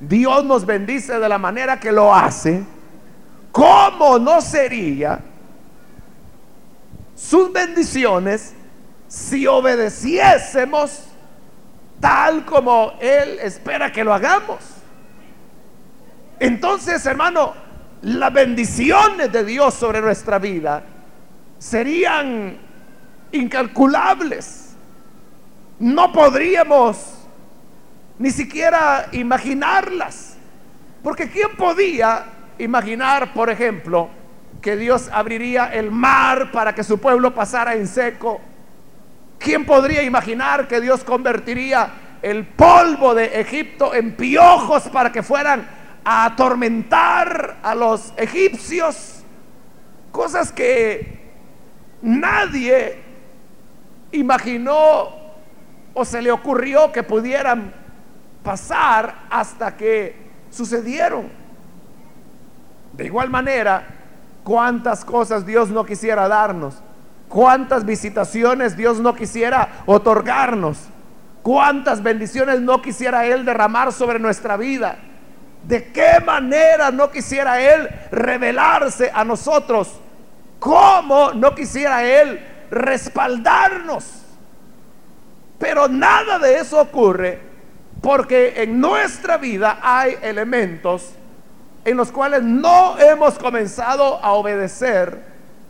Dios 0.01 0.45
nos 0.45 0.67
bendice 0.67 1.19
de 1.19 1.29
la 1.29 1.39
manera 1.39 1.79
que 1.79 1.93
lo 1.93 2.15
hace, 2.15 2.63
¿cómo 3.53 4.19
no 4.19 4.41
sería 4.41 5.21
sus 7.15 7.53
bendiciones 7.53 8.55
si 9.09 9.47
obedeciésemos 9.47 11.05
tal 12.01 12.45
como 12.45 12.95
Él 13.01 13.39
espera 13.41 13.91
que 13.93 14.05
lo 14.05 14.13
hagamos? 14.13 14.59
Entonces, 16.41 17.05
hermano, 17.07 17.55
las 18.03 18.33
bendiciones 18.33 19.33
de 19.33 19.45
Dios 19.45 19.75
sobre 19.75 20.01
nuestra 20.01 20.39
vida 20.39 20.83
serían 21.59 22.59
incalculables 23.33 24.65
no 25.79 26.13
podríamos 26.13 27.14
ni 28.19 28.31
siquiera 28.31 29.09
imaginarlas. 29.13 30.37
Porque 31.03 31.29
¿quién 31.29 31.57
podía 31.57 32.25
imaginar, 32.59 33.33
por 33.33 33.51
ejemplo, 33.51 34.09
que 34.63 34.77
Dios 34.77 35.11
abriría 35.13 35.67
el 35.67 35.91
mar 35.91 36.51
para 36.53 36.75
que 36.75 36.85
su 36.85 36.99
pueblo 36.99 37.35
pasara 37.35 37.75
en 37.75 37.87
seco? 37.87 38.41
¿Quién 39.39 39.67
podría 39.67 40.03
imaginar 40.03 40.67
que 40.67 40.81
Dios 40.81 41.05
convertiría 41.05 41.91
el 42.23 42.47
polvo 42.47 43.15
de 43.15 43.41
Egipto 43.41 43.93
en 43.93 44.17
piojos 44.17 44.85
para 44.85 45.13
que 45.13 45.23
fueran 45.23 45.69
a 46.05 46.25
atormentar 46.25 47.59
a 47.63 47.75
los 47.75 48.15
egipcios? 48.17 49.23
Cosas 50.11 50.53
que 50.53 51.19
nadie 52.01 53.03
imaginó 54.13 55.11
o 55.93 56.05
se 56.05 56.23
le 56.23 56.31
ocurrió 56.31 56.91
que 56.93 57.03
pudieran 57.03 57.84
pasar 58.45 59.25
hasta 59.31 59.77
que 59.77 60.15
sucedieron. 60.51 61.29
De 62.93 63.07
igual 63.07 63.31
manera, 63.31 63.85
cuántas 64.45 65.05
cosas 65.05 65.45
Dios 65.45 65.71
no 65.71 65.85
quisiera 65.85 66.29
darnos, 66.29 66.77
cuántas 67.29 67.85
visitaciones 67.85 68.77
Dios 68.77 69.01
no 69.01 69.17
quisiera 69.17 69.83
otorgarnos, 69.87 70.79
cuántas 71.43 72.03
bendiciones 72.03 72.61
no 72.61 72.81
quisiera 72.81 73.27
Él 73.27 73.45
derramar 73.45 73.93
sobre 73.93 74.21
nuestra 74.21 74.57
vida. 74.57 74.99
¿De 75.67 75.91
qué 75.93 76.21
manera 76.25 76.91
no 76.91 77.11
quisiera 77.11 77.61
Él 77.61 77.89
revelarse 78.13 79.11
a 79.13 79.25
nosotros? 79.25 79.99
¿Cómo 80.61 81.33
no 81.33 81.55
quisiera 81.55 82.05
Él 82.05 82.39
respaldarnos? 82.71 84.05
Pero 85.59 85.89
nada 85.89 86.39
de 86.39 86.59
eso 86.59 86.81
ocurre 86.81 87.54
porque 88.05 88.63
en 88.63 88.83
nuestra 88.83 89.39
vida 89.39 89.79
hay 89.81 90.19
elementos 90.21 91.15
en 91.87 91.97
los 91.97 92.13
cuales 92.13 92.43
no 92.43 92.99
hemos 92.99 93.39
comenzado 93.39 94.23
a 94.23 94.33
obedecer 94.33 95.23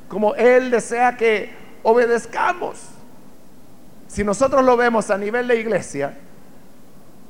como 0.09 0.35
Él 0.35 0.69
desea 0.69 1.17
que 1.17 1.55
obedezcamos. 1.85 2.81
Si 4.09 4.25
nosotros 4.25 4.65
lo 4.65 4.77
vemos 4.77 5.13
a 5.13 5.17
nivel 5.17 5.47
de 5.47 5.61
iglesia, 5.61 6.19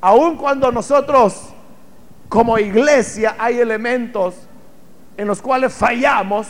aun 0.01 0.39
cuando 0.39 0.73
nosotros 0.73 1.51
como 2.31 2.59
iglesia 2.59 3.37
hay 3.39 3.61
elementos 3.61 4.35
en 5.19 5.29
los 5.29 5.43
cuales 5.43 5.75
fallamos, 5.75 6.47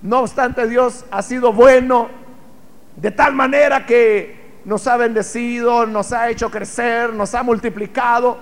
no 0.00 0.20
obstante 0.20 0.66
Dios 0.66 1.04
ha 1.10 1.20
sido 1.20 1.52
bueno 1.52 2.08
de 2.96 3.10
tal 3.10 3.34
manera 3.34 3.84
que 3.84 4.39
nos 4.64 4.86
ha 4.86 4.96
bendecido, 4.96 5.86
nos 5.86 6.12
ha 6.12 6.28
hecho 6.28 6.50
crecer, 6.50 7.12
nos 7.12 7.34
ha 7.34 7.42
multiplicado. 7.42 8.38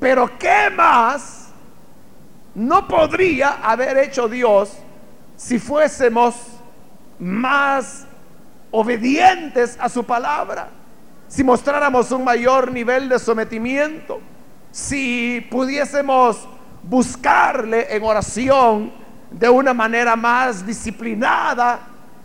Pero 0.00 0.30
¿qué 0.38 0.70
más 0.74 1.48
no 2.54 2.86
podría 2.86 3.58
haber 3.62 3.98
hecho 3.98 4.28
Dios 4.28 4.72
si 5.36 5.58
fuésemos 5.58 6.34
más 7.18 8.06
obedientes 8.70 9.76
a 9.80 9.88
su 9.88 10.04
palabra? 10.04 10.68
Si 11.28 11.44
mostráramos 11.44 12.10
un 12.10 12.24
mayor 12.24 12.72
nivel 12.72 13.08
de 13.08 13.18
sometimiento. 13.18 14.20
si 14.70 15.46
pudiésemos 15.50 16.46
buscarle 16.82 17.94
en 17.94 18.02
oración 18.04 18.92
de 19.30 19.48
una 19.48 19.74
manera 19.74 20.14
más 20.14 20.64
disciplinada, 20.64 21.80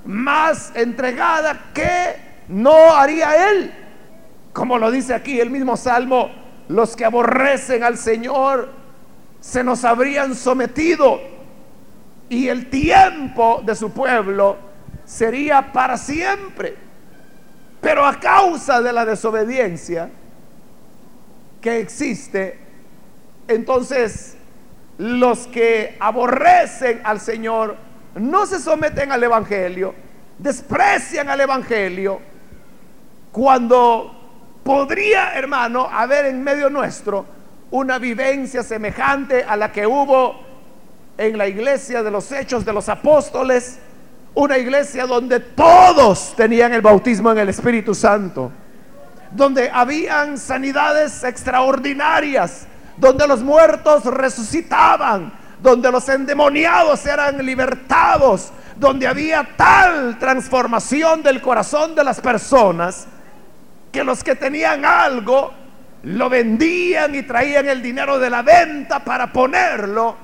más 0.06 0.72
entregada, 0.76 1.72
¿qué 1.74 2.33
no 2.54 2.96
haría 2.96 3.50
Él? 3.50 3.74
Como 4.54 4.78
lo 4.78 4.92
dice 4.92 5.14
aquí 5.14 5.40
el 5.40 5.50
mismo 5.50 5.76
Salmo, 5.76 6.30
los 6.70 6.96
que 6.96 7.06
aborrecen 7.06 7.84
al 7.84 7.98
Señor 7.98 8.70
se 9.42 9.64
nos 9.64 9.84
habrían 9.84 10.36
sometido 10.36 11.20
y 12.30 12.48
el 12.48 12.70
tiempo 12.70 13.62
de 13.66 13.76
su 13.76 13.92
pueblo 13.92 14.58
sería 15.06 15.74
para 15.74 15.98
siempre. 15.98 16.76
Pero 17.82 18.06
a 18.06 18.20
causa 18.20 18.82
de 18.82 18.94
la 18.94 19.04
desobediencia 19.04 20.10
que 21.60 21.80
existe, 21.80 22.58
entonces 23.48 24.38
los 24.98 25.48
que 25.48 25.98
aborrecen 26.00 27.02
al 27.04 27.20
Señor 27.20 27.76
no 28.16 28.46
se 28.46 28.60
someten 28.60 29.12
al 29.12 29.24
Evangelio, 29.24 29.94
desprecian 30.38 31.30
al 31.30 31.42
Evangelio, 31.42 32.22
cuando 33.34 34.14
podría, 34.64 35.34
hermano, 35.34 35.90
haber 35.92 36.28
en 36.28 36.44
medio 36.44 36.70
nuestro 36.70 37.26
una 37.72 37.98
vivencia 37.98 38.62
semejante 38.62 39.44
a 39.44 39.58
la 39.58 39.72
que 39.72 39.88
hubo 39.88 40.40
en 41.18 41.36
la 41.40 41.48
iglesia 41.48 42.04
de 42.04 42.12
los 42.12 42.32
hechos 42.32 42.64
de 42.64 42.72
los 42.72 42.88
apóstoles, 42.90 43.80
una 44.36 44.60
iglesia 44.60 45.08
donde 45.08 45.40
todos 45.40 46.36
tenían 46.36 46.74
el 46.74 46.82
bautismo 46.82 47.32
en 47.32 47.40
el 47.40 47.50
Espíritu 47.50 47.96
Santo, 47.96 48.52
donde 49.32 49.68
habían 49.68 50.38
sanidades 50.38 51.24
extraordinarias, 51.24 52.68
donde 52.98 53.28
los 53.28 53.42
muertos 53.42 54.06
resucitaban, 54.06 55.34
donde 55.60 55.92
los 55.92 56.08
endemoniados 56.08 57.04
eran 57.08 57.44
libertados, 57.44 58.52
donde 58.76 59.08
había 59.08 59.56
tal 59.58 60.20
transformación 60.20 61.24
del 61.24 61.42
corazón 61.42 61.96
de 61.96 62.04
las 62.04 62.22
personas 62.22 63.08
que 63.94 64.04
los 64.04 64.24
que 64.24 64.36
tenían 64.36 64.84
algo 64.84 65.54
lo 66.02 66.28
vendían 66.28 67.14
y 67.14 67.22
traían 67.22 67.68
el 67.68 67.82
dinero 67.82 68.18
de 68.18 68.30
la 68.30 68.42
venta 68.42 69.04
para 69.04 69.32
ponerlo 69.32 70.18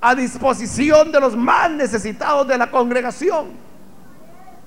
a 0.00 0.14
disposición 0.14 1.12
de 1.12 1.20
los 1.20 1.36
más 1.36 1.70
necesitados 1.70 2.48
de 2.48 2.56
la 2.56 2.70
congregación. 2.70 3.52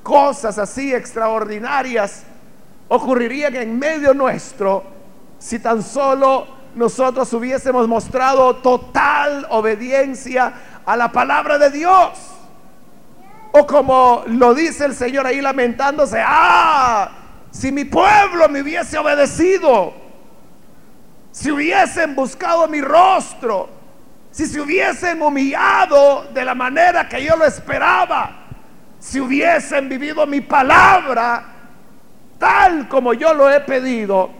Cosas 0.03 0.59
así 0.59 0.93
extraordinarias 0.93 2.23
ocurrirían 2.87 3.55
en 3.55 3.77
medio 3.79 4.13
nuestro 4.13 4.83
si 5.39 5.57
tan 5.57 5.81
solo 5.81 6.47
nosotros 6.75 7.33
hubiésemos 7.33 7.87
mostrado 7.87 8.57
total 8.57 9.47
obediencia 9.49 10.53
a 10.85 10.95
la 10.95 11.11
palabra 11.11 11.57
de 11.57 11.71
Dios. 11.71 12.11
O 13.51 13.65
como 13.65 14.23
lo 14.27 14.53
dice 14.53 14.85
el 14.85 14.93
Señor 14.93 15.25
ahí 15.25 15.41
lamentándose, 15.41 16.21
ah, 16.23 17.24
si 17.55 17.71
mi 17.71 17.85
pueblo 17.85 18.49
me 18.49 18.61
hubiese 18.61 18.97
obedecido, 18.97 19.93
si 21.31 21.49
hubiesen 21.51 22.13
buscado 22.13 22.67
mi 22.67 22.81
rostro, 22.81 23.69
si 24.29 24.45
se 24.45 24.59
hubiesen 24.59 25.21
humillado 25.21 26.25
de 26.33 26.43
la 26.43 26.53
manera 26.53 27.07
que 27.07 27.23
yo 27.23 27.37
lo 27.37 27.45
esperaba, 27.45 28.47
si 28.99 29.21
hubiesen 29.21 29.87
vivido 29.87 30.27
mi 30.27 30.41
palabra 30.41 31.45
tal 32.37 32.89
como 32.89 33.13
yo 33.13 33.33
lo 33.33 33.49
he 33.49 33.61
pedido, 33.61 34.31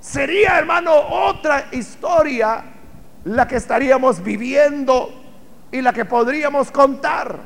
sería, 0.00 0.58
hermano, 0.58 0.94
otra 0.94 1.66
historia 1.72 2.64
la 3.24 3.46
que 3.46 3.56
estaríamos 3.56 4.22
viviendo 4.22 5.10
y 5.70 5.82
la 5.82 5.92
que 5.92 6.06
podríamos 6.06 6.70
contar. 6.70 7.38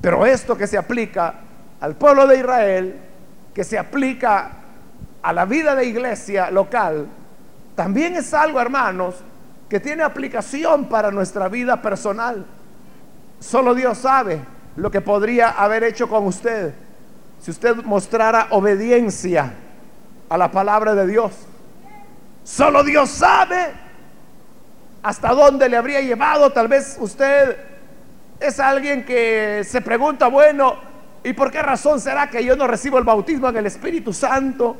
Pero 0.00 0.24
esto 0.24 0.56
que 0.56 0.68
se 0.68 0.78
aplica 0.78 1.49
al 1.80 1.96
pueblo 1.96 2.26
de 2.26 2.38
Israel, 2.38 2.96
que 3.54 3.64
se 3.64 3.78
aplica 3.78 4.52
a 5.22 5.32
la 5.32 5.44
vida 5.44 5.74
de 5.74 5.86
iglesia 5.86 6.50
local, 6.50 7.06
también 7.74 8.16
es 8.16 8.34
algo, 8.34 8.60
hermanos, 8.60 9.16
que 9.68 9.80
tiene 9.80 10.02
aplicación 10.02 10.86
para 10.86 11.10
nuestra 11.10 11.48
vida 11.48 11.80
personal. 11.80 12.44
Solo 13.38 13.74
Dios 13.74 13.98
sabe 13.98 14.40
lo 14.76 14.90
que 14.90 15.00
podría 15.00 15.50
haber 15.50 15.84
hecho 15.84 16.08
con 16.08 16.26
usted 16.26 16.74
si 17.40 17.50
usted 17.50 17.76
mostrara 17.76 18.48
obediencia 18.50 19.54
a 20.28 20.36
la 20.36 20.50
palabra 20.50 20.94
de 20.94 21.06
Dios. 21.06 21.32
Solo 22.44 22.84
Dios 22.84 23.08
sabe 23.10 23.72
hasta 25.02 25.30
dónde 25.30 25.68
le 25.68 25.76
habría 25.76 26.00
llevado. 26.02 26.50
Tal 26.52 26.68
vez 26.68 26.98
usted 27.00 27.56
es 28.38 28.60
alguien 28.60 29.04
que 29.04 29.62
se 29.64 29.80
pregunta, 29.80 30.28
bueno, 30.28 30.76
¿y 31.22 31.32
por 31.32 31.50
qué 31.50 31.62
razón 31.62 32.00
será 32.00 32.28
que 32.30 32.44
yo 32.44 32.56
no 32.56 32.66
recibo 32.66 32.98
el 32.98 33.04
bautismo 33.04 33.48
en 33.48 33.56
el 33.58 33.66
Espíritu 33.66 34.12
Santo? 34.12 34.76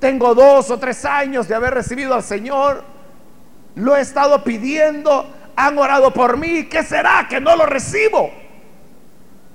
Tengo 0.00 0.34
dos 0.34 0.70
o 0.70 0.78
tres 0.78 1.04
años 1.04 1.48
de 1.48 1.54
haber 1.54 1.74
recibido 1.74 2.14
al 2.14 2.22
Señor. 2.22 2.84
Lo 3.74 3.96
he 3.96 4.00
estado 4.00 4.44
pidiendo. 4.44 5.26
Han 5.56 5.78
orado 5.78 6.12
por 6.12 6.36
mí. 6.36 6.64
¿Qué 6.64 6.82
será 6.82 7.26
que 7.28 7.40
no 7.40 7.56
lo 7.56 7.64
recibo? 7.64 8.30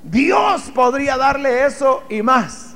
Dios 0.03 0.71
podría 0.73 1.17
darle 1.17 1.65
eso 1.65 2.03
y 2.09 2.21
más. 2.21 2.73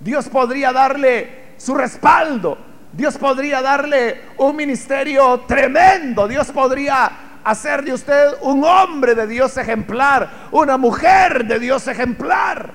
Dios 0.00 0.28
podría 0.28 0.72
darle 0.72 1.54
su 1.58 1.74
respaldo. 1.74 2.56
Dios 2.92 3.18
podría 3.18 3.60
darle 3.60 4.22
un 4.38 4.56
ministerio 4.56 5.40
tremendo. 5.46 6.26
Dios 6.26 6.50
podría 6.50 7.10
hacer 7.50 7.82
de 7.82 7.94
usted 7.94 8.34
un 8.42 8.62
hombre 8.62 9.14
de 9.14 9.26
Dios 9.26 9.56
ejemplar, 9.56 10.48
una 10.52 10.76
mujer 10.76 11.46
de 11.46 11.58
Dios 11.58 11.88
ejemplar. 11.88 12.74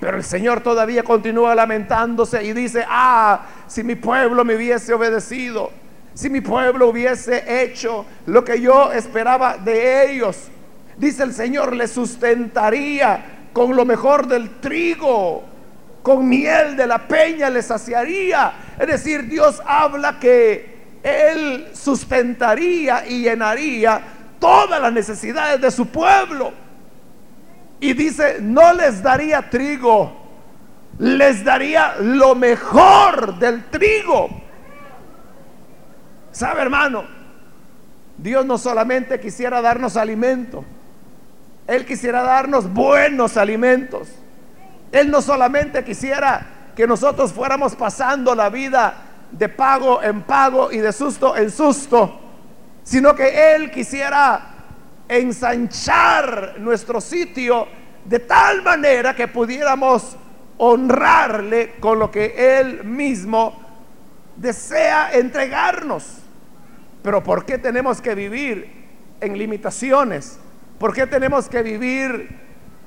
Pero 0.00 0.16
el 0.16 0.24
Señor 0.24 0.62
todavía 0.62 1.04
continúa 1.04 1.54
lamentándose 1.54 2.42
y 2.42 2.52
dice, 2.52 2.84
ah, 2.88 3.42
si 3.68 3.84
mi 3.84 3.94
pueblo 3.94 4.44
me 4.44 4.56
hubiese 4.56 4.92
obedecido, 4.92 5.70
si 6.12 6.28
mi 6.28 6.40
pueblo 6.40 6.88
hubiese 6.88 7.62
hecho 7.62 8.04
lo 8.26 8.44
que 8.44 8.60
yo 8.60 8.90
esperaba 8.90 9.56
de 9.58 10.10
ellos, 10.10 10.48
dice 10.96 11.22
el 11.22 11.32
Señor, 11.32 11.76
le 11.76 11.86
sustentaría 11.86 13.48
con 13.52 13.76
lo 13.76 13.84
mejor 13.84 14.26
del 14.26 14.60
trigo 14.60 15.44
con 16.02 16.28
miel 16.28 16.76
de 16.76 16.86
la 16.86 17.06
peña 17.06 17.48
le 17.48 17.62
saciaría. 17.62 18.52
Es 18.78 18.88
decir, 18.88 19.28
Dios 19.28 19.62
habla 19.64 20.18
que 20.18 20.71
Él 21.02 21.70
sustentaría 21.74 23.06
y 23.06 23.22
llenaría 23.22 24.00
todas 24.38 24.80
las 24.80 24.92
necesidades 24.92 25.60
de 25.60 25.70
su 25.70 25.86
pueblo. 25.86 26.52
Y 27.80 27.94
dice, 27.94 28.38
no 28.40 28.72
les 28.72 29.02
daría 29.02 29.50
trigo, 29.50 30.12
les 30.98 31.44
daría 31.44 31.96
lo 32.00 32.34
mejor 32.34 33.38
del 33.38 33.64
trigo. 33.64 34.28
¿Sabe, 36.30 36.62
hermano? 36.62 37.04
Dios 38.16 38.46
no 38.46 38.56
solamente 38.56 39.18
quisiera 39.18 39.60
darnos 39.60 39.96
alimento, 39.96 40.64
Él 41.66 41.84
quisiera 41.84 42.22
darnos 42.22 42.72
buenos 42.72 43.36
alimentos. 43.36 44.08
Él 44.92 45.10
no 45.10 45.22
solamente 45.22 45.82
quisiera 45.84 46.46
que 46.76 46.86
nosotros 46.86 47.32
fuéramos 47.32 47.74
pasando 47.74 48.34
la 48.34 48.50
vida 48.50 48.94
de 49.32 49.48
pago 49.48 50.02
en 50.02 50.22
pago 50.22 50.70
y 50.70 50.78
de 50.78 50.92
susto 50.92 51.36
en 51.36 51.50
susto, 51.50 52.20
sino 52.84 53.14
que 53.14 53.54
Él 53.54 53.70
quisiera 53.70 54.54
ensanchar 55.08 56.54
nuestro 56.58 57.00
sitio 57.00 57.66
de 58.04 58.18
tal 58.20 58.62
manera 58.62 59.14
que 59.14 59.28
pudiéramos 59.28 60.16
honrarle 60.58 61.74
con 61.80 61.98
lo 61.98 62.10
que 62.10 62.60
Él 62.60 62.84
mismo 62.84 63.60
desea 64.36 65.12
entregarnos. 65.12 66.18
Pero 67.02 67.22
¿por 67.22 67.44
qué 67.44 67.58
tenemos 67.58 68.00
que 68.00 68.14
vivir 68.14 68.70
en 69.20 69.36
limitaciones? 69.36 70.38
¿Por 70.78 70.94
qué 70.94 71.06
tenemos 71.06 71.48
que 71.48 71.62
vivir 71.62 72.42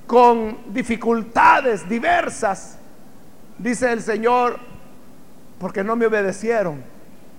con 0.08 0.74
dificultades 0.74 1.88
diversas, 1.88 2.78
dice 3.58 3.92
el 3.92 4.02
Señor, 4.02 4.60
porque 5.66 5.84
no 5.84 5.96
me 5.96 6.06
obedecieron. 6.06 6.84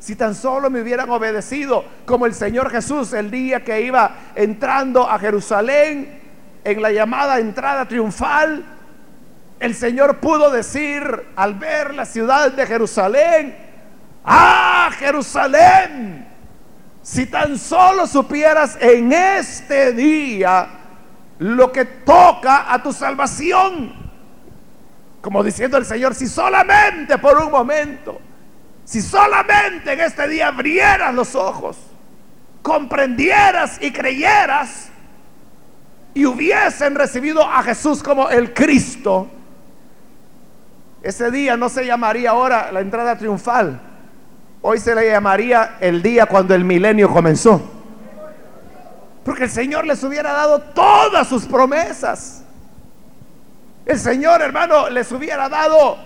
Si 0.01 0.17
tan 0.17 0.35
solo 0.35 0.69
me 0.69 0.81
hubieran 0.81 1.09
obedecido 1.11 1.85
como 2.05 2.27
el 2.27 2.35
Señor 2.35 2.73
Jesús 2.73 3.13
el 3.13 3.31
día 3.31 3.63
que 3.63 3.83
iba 3.83 4.17
entrando 4.35 5.09
a 5.09 5.17
Jerusalén 5.17 6.21
en 6.65 6.83
la 6.83 6.91
llamada 6.91 7.39
entrada 7.39 7.87
triunfal, 7.87 8.65
el 9.61 9.75
Señor 9.77 10.17
pudo 10.17 10.51
decir 10.51 11.05
al 11.37 11.55
ver 11.55 11.95
la 11.95 12.05
ciudad 12.05 12.51
de 12.51 12.67
Jerusalén, 12.67 13.57
ah, 14.25 14.91
Jerusalén, 14.99 16.27
si 17.03 17.27
tan 17.27 17.57
solo 17.57 18.09
supieras 18.09 18.77
en 18.81 19.13
este 19.13 19.93
día 19.93 20.69
lo 21.39 21.71
que 21.71 21.85
toca 21.85 22.75
a 22.75 22.83
tu 22.83 22.93
salvación. 22.93 24.06
Como 25.27 25.43
diciendo 25.43 25.77
el 25.77 25.85
Señor, 25.85 26.15
si 26.15 26.29
solamente 26.29 27.19
por 27.19 27.37
un 27.39 27.51
momento 27.51 28.21
Si 28.85 29.03
solamente 29.03 29.93
en 29.93 29.99
este 29.99 30.29
día 30.29 30.47
abrieras 30.47 31.13
los 31.13 31.35
ojos, 31.35 31.77
comprendieras 32.63 33.77
y 33.83 33.91
creyeras 33.91 34.89
y 36.15 36.27
hubiesen 36.27 36.95
recibido 36.95 37.43
a 37.43 37.61
Jesús 37.65 38.05
como 38.05 38.31
el 38.31 38.55
Cristo, 38.55 39.29
ese 41.03 41.33
día 41.33 41.57
no 41.57 41.69
se 41.71 41.85
llamaría 41.85 42.31
ahora 42.31 42.71
la 42.71 42.79
entrada 42.79 43.19
triunfal, 43.19 43.81
hoy 44.63 44.79
se 44.79 44.95
le 44.95 45.11
llamaría 45.11 45.77
el 45.81 46.03
día 46.03 46.27
cuando 46.27 46.55
el 46.55 46.63
milenio 46.63 47.11
comenzó. 47.11 47.61
Porque 49.25 49.43
el 49.45 49.51
Señor 49.51 49.87
les 49.87 50.05
hubiera 50.05 50.33
dado 50.33 50.61
todas 50.61 51.27
sus 51.27 51.47
promesas. 51.47 52.46
El 53.87 54.01
Señor, 54.01 54.43
hermano, 54.43 54.91
les 54.91 55.13
hubiera 55.13 55.49
dado 55.49 55.97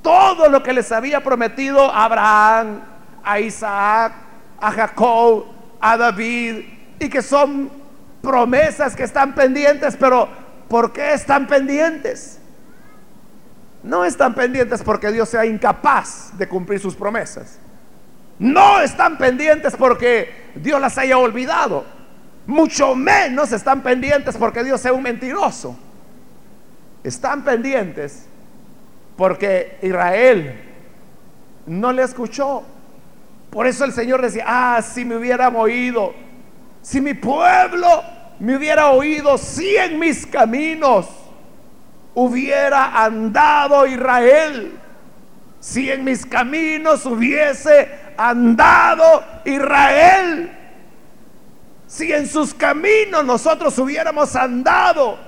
todo 0.00 0.48
lo 0.48 0.62
que 0.62 0.72
les 0.72 0.90
había 0.90 1.22
prometido 1.22 1.92
a 1.92 2.04
Abraham, 2.06 2.80
a 3.22 3.38
Isaac, 3.38 4.14
a 4.58 4.72
Jacob, 4.72 5.44
a 5.78 5.98
David, 5.98 6.64
y 6.98 7.08
que 7.10 7.20
son 7.20 7.70
promesas 8.22 8.96
que 8.96 9.02
están 9.02 9.34
pendientes, 9.34 9.94
pero 9.98 10.26
¿por 10.68 10.94
qué 10.94 11.12
están 11.12 11.46
pendientes? 11.46 12.40
No 13.82 14.06
están 14.06 14.34
pendientes 14.34 14.82
porque 14.82 15.12
Dios 15.12 15.28
sea 15.28 15.44
incapaz 15.44 16.36
de 16.38 16.48
cumplir 16.48 16.80
sus 16.80 16.94
promesas. 16.94 17.58
No 18.38 18.80
están 18.80 19.18
pendientes 19.18 19.76
porque 19.76 20.50
Dios 20.54 20.80
las 20.80 20.96
haya 20.96 21.18
olvidado. 21.18 21.84
Mucho 22.46 22.94
menos 22.94 23.52
están 23.52 23.82
pendientes 23.82 24.36
porque 24.36 24.64
Dios 24.64 24.80
sea 24.80 24.94
un 24.94 25.02
mentiroso. 25.02 25.78
Están 27.06 27.44
pendientes 27.44 28.26
porque 29.16 29.78
Israel 29.80 30.60
no 31.64 31.92
le 31.92 32.02
escuchó. 32.02 32.64
Por 33.48 33.68
eso 33.68 33.84
el 33.84 33.92
Señor 33.92 34.22
decía, 34.22 34.42
ah, 34.44 34.82
si 34.82 35.04
me 35.04 35.14
hubieran 35.14 35.54
oído, 35.54 36.12
si 36.82 37.00
mi 37.00 37.14
pueblo 37.14 38.02
me 38.40 38.56
hubiera 38.56 38.90
oído, 38.90 39.38
si 39.38 39.76
en 39.76 40.00
mis 40.00 40.26
caminos 40.26 41.06
hubiera 42.12 43.04
andado 43.04 43.86
Israel, 43.86 44.76
si 45.60 45.88
en 45.88 46.02
mis 46.02 46.26
caminos 46.26 47.06
hubiese 47.06 47.88
andado 48.16 49.22
Israel, 49.44 50.50
si 51.86 52.12
en 52.12 52.26
sus 52.26 52.52
caminos 52.52 53.24
nosotros 53.24 53.78
hubiéramos 53.78 54.34
andado, 54.34 55.25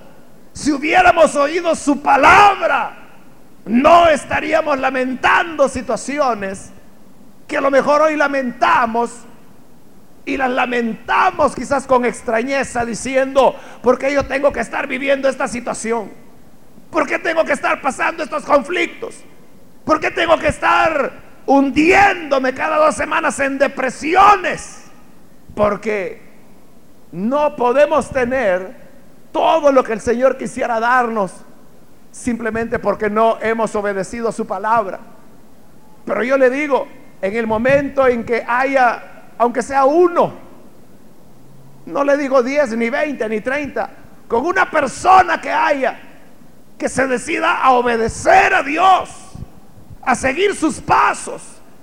si 0.52 0.72
hubiéramos 0.72 1.34
oído 1.37 1.74
su 1.74 2.02
palabra, 2.02 2.96
no 3.64 4.08
estaríamos 4.08 4.78
lamentando 4.78 5.68
situaciones 5.68 6.70
que 7.46 7.56
a 7.56 7.61
lo 7.61 7.70
mejor 7.70 8.02
hoy 8.02 8.16
lamentamos 8.16 9.11
y 10.24 10.37
las 10.37 10.50
lamentamos 10.50 11.54
quizás 11.54 11.87
con 11.87 12.04
extrañeza 12.04 12.84
diciendo, 12.84 13.56
¿por 13.82 13.98
qué 13.98 14.12
yo 14.12 14.26
tengo 14.26 14.52
que 14.52 14.61
estar 14.61 14.87
viviendo 14.87 15.28
esta 15.28 15.48
situación? 15.48 16.11
¿Por 16.90 17.06
qué 17.06 17.18
tengo 17.18 17.44
que 17.44 17.52
estar 17.52 17.80
pasando 17.80 18.22
estos 18.22 18.44
conflictos? 18.44 19.16
¿Por 19.84 20.00
qué 20.00 20.11
tengo 20.11 20.38
que 20.38 20.48
estar 20.48 21.12
hundiéndome 21.46 22.52
cada 22.52 22.76
dos 22.76 22.94
semanas 22.94 23.40
en 23.40 23.58
depresiones? 23.58 24.84
Porque 25.54 26.22
no 27.11 27.56
podemos 27.56 28.11
tener 28.11 28.88
todo 29.32 29.72
lo 29.72 29.84
que 29.84 29.92
el 29.92 30.00
Señor 30.00 30.36
quisiera 30.36 30.80
darnos 30.80 31.32
simplemente 32.10 32.78
porque 32.78 33.10
no 33.10 33.38
hemos 33.40 33.74
obedecido 33.74 34.32
su 34.32 34.46
palabra. 34.46 34.98
Pero 36.04 36.22
yo 36.22 36.38
le 36.38 36.50
digo, 36.50 36.86
en 37.20 37.36
el 37.36 37.46
momento 37.46 38.06
en 38.06 38.24
que 38.24 38.44
haya, 38.46 39.02
aunque 39.38 39.62
sea 39.62 39.84
uno, 39.84 40.32
no 41.86 42.04
le 42.04 42.16
digo 42.16 42.42
10, 42.42 42.76
ni 42.76 42.90
20, 42.90 43.28
ni 43.28 43.40
30, 43.40 43.90
con 44.26 44.44
una 44.44 44.70
persona 44.70 45.40
que 45.40 45.50
haya 45.50 46.00
que 46.78 46.88
se 46.88 47.06
decida 47.06 47.60
a 47.60 47.72
obedecer 47.72 48.54
a 48.54 48.62
Dios, 48.62 49.10
a 50.02 50.14
seguir 50.14 50.54
sus 50.54 50.80
pasos, 50.80 51.42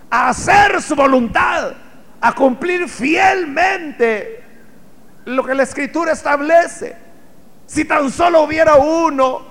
a 0.10 0.30
hacer 0.30 0.82
su 0.82 0.96
voluntad, 0.96 1.74
a 2.22 2.34
cumplir 2.34 2.88
fielmente 2.88 4.42
lo 5.26 5.44
que 5.44 5.54
la 5.54 5.64
escritura 5.64 6.14
establece. 6.14 6.96
Si 7.66 7.86
tan 7.86 8.12
solo 8.12 8.44
hubiera 8.44 8.76
uno 8.76 9.42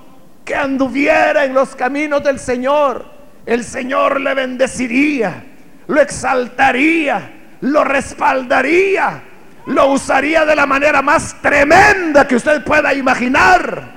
que 0.43 0.55
anduviera 0.55 1.43
en 1.43 1.53
los 1.53 1.75
caminos 1.75 2.23
del 2.23 2.39
Señor, 2.39 3.05
el 3.45 3.63
Señor 3.63 4.21
le 4.21 4.33
bendeciría, 4.33 5.43
lo 5.87 5.99
exaltaría, 5.99 7.57
lo 7.61 7.83
respaldaría, 7.83 9.21
lo 9.67 9.91
usaría 9.91 10.45
de 10.45 10.55
la 10.55 10.65
manera 10.65 11.01
más 11.01 11.41
tremenda 11.41 12.27
que 12.27 12.35
usted 12.35 12.63
pueda 12.63 12.93
imaginar. 12.93 13.95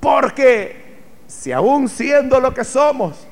Porque 0.00 1.00
si 1.26 1.52
aún 1.52 1.88
siendo 1.88 2.40
lo 2.40 2.54
que 2.54 2.64
somos, 2.64 3.26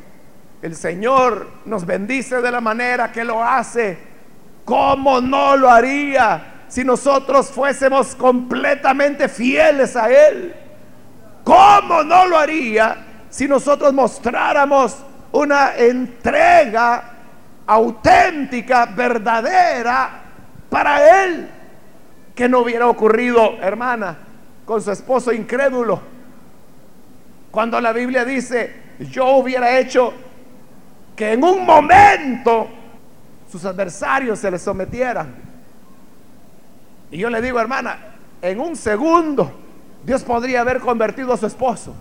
el 0.60 0.76
Señor 0.76 1.48
nos 1.64 1.86
bendice 1.86 2.40
de 2.40 2.50
la 2.50 2.60
manera 2.60 3.10
que 3.10 3.24
lo 3.24 3.42
hace, 3.42 3.98
¿cómo 4.64 5.20
no 5.20 5.56
lo 5.56 5.70
haría 5.70 6.51
si 6.72 6.84
nosotros 6.84 7.50
fuésemos 7.50 8.14
completamente 8.14 9.28
fieles 9.28 9.94
a 9.94 10.10
Él? 10.10 10.54
¿Cómo 11.44 12.02
no 12.02 12.24
lo 12.24 12.38
haría 12.38 13.26
si 13.28 13.46
nosotros 13.46 13.92
mostráramos 13.92 14.96
una 15.32 15.76
entrega 15.76 17.10
auténtica, 17.66 18.86
verdadera 18.86 20.22
para 20.70 21.24
Él? 21.24 21.50
Que 22.34 22.48
no 22.48 22.60
hubiera 22.60 22.86
ocurrido, 22.86 23.58
hermana, 23.60 24.16
con 24.64 24.80
su 24.80 24.92
esposo 24.92 25.30
incrédulo. 25.30 26.00
Cuando 27.50 27.78
la 27.82 27.92
Biblia 27.92 28.24
dice, 28.24 28.94
yo 29.10 29.26
hubiera 29.32 29.78
hecho 29.78 30.14
que 31.14 31.32
en 31.34 31.44
un 31.44 31.66
momento 31.66 32.66
sus 33.50 33.62
adversarios 33.66 34.38
se 34.38 34.50
le 34.50 34.58
sometieran. 34.58 35.51
Y 37.12 37.18
yo 37.18 37.28
le 37.30 37.42
digo, 37.42 37.60
hermana, 37.60 37.98
en 38.40 38.58
un 38.58 38.74
segundo 38.74 39.52
Dios 40.02 40.24
podría 40.24 40.62
haber 40.62 40.80
convertido 40.80 41.32
a 41.34 41.36
su 41.36 41.46
esposo, 41.46 41.94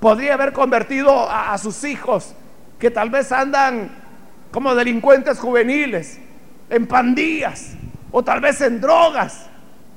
podría 0.00 0.34
haber 0.34 0.52
convertido 0.52 1.30
a, 1.30 1.56
sus 1.58 1.82
hijos 1.84 2.34
que 2.78 2.90
tal 2.90 3.08
vez 3.08 3.32
andan 3.32 3.88
como 4.50 4.74
delincuentes 4.74 5.38
juveniles, 5.38 6.18
en 6.68 6.86
pandillas, 6.86 7.74
o 8.10 8.22
tal 8.22 8.40
vez 8.40 8.60
en 8.60 8.80
drogas, 8.80 9.46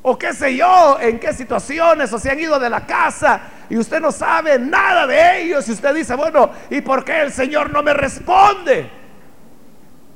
o 0.03 0.17
qué 0.17 0.31
sé 0.33 0.55
yo, 0.55 0.97
en 0.99 1.19
qué 1.19 1.33
situaciones, 1.33 2.13
o 2.13 2.19
se 2.19 2.29
han 2.29 2.39
ido 2.39 2.59
de 2.59 2.69
la 2.69 2.85
casa 2.85 3.41
y 3.69 3.77
usted 3.77 3.99
no 3.99 4.11
sabe 4.11 4.59
nada 4.59 5.07
de 5.07 5.41
ellos, 5.41 5.67
y 5.67 5.71
usted 5.71 5.95
dice, 5.95 6.15
bueno, 6.15 6.51
¿y 6.69 6.81
por 6.81 7.03
qué 7.03 7.21
el 7.21 7.31
Señor 7.31 7.71
no 7.71 7.81
me 7.81 7.93
responde? 7.93 8.89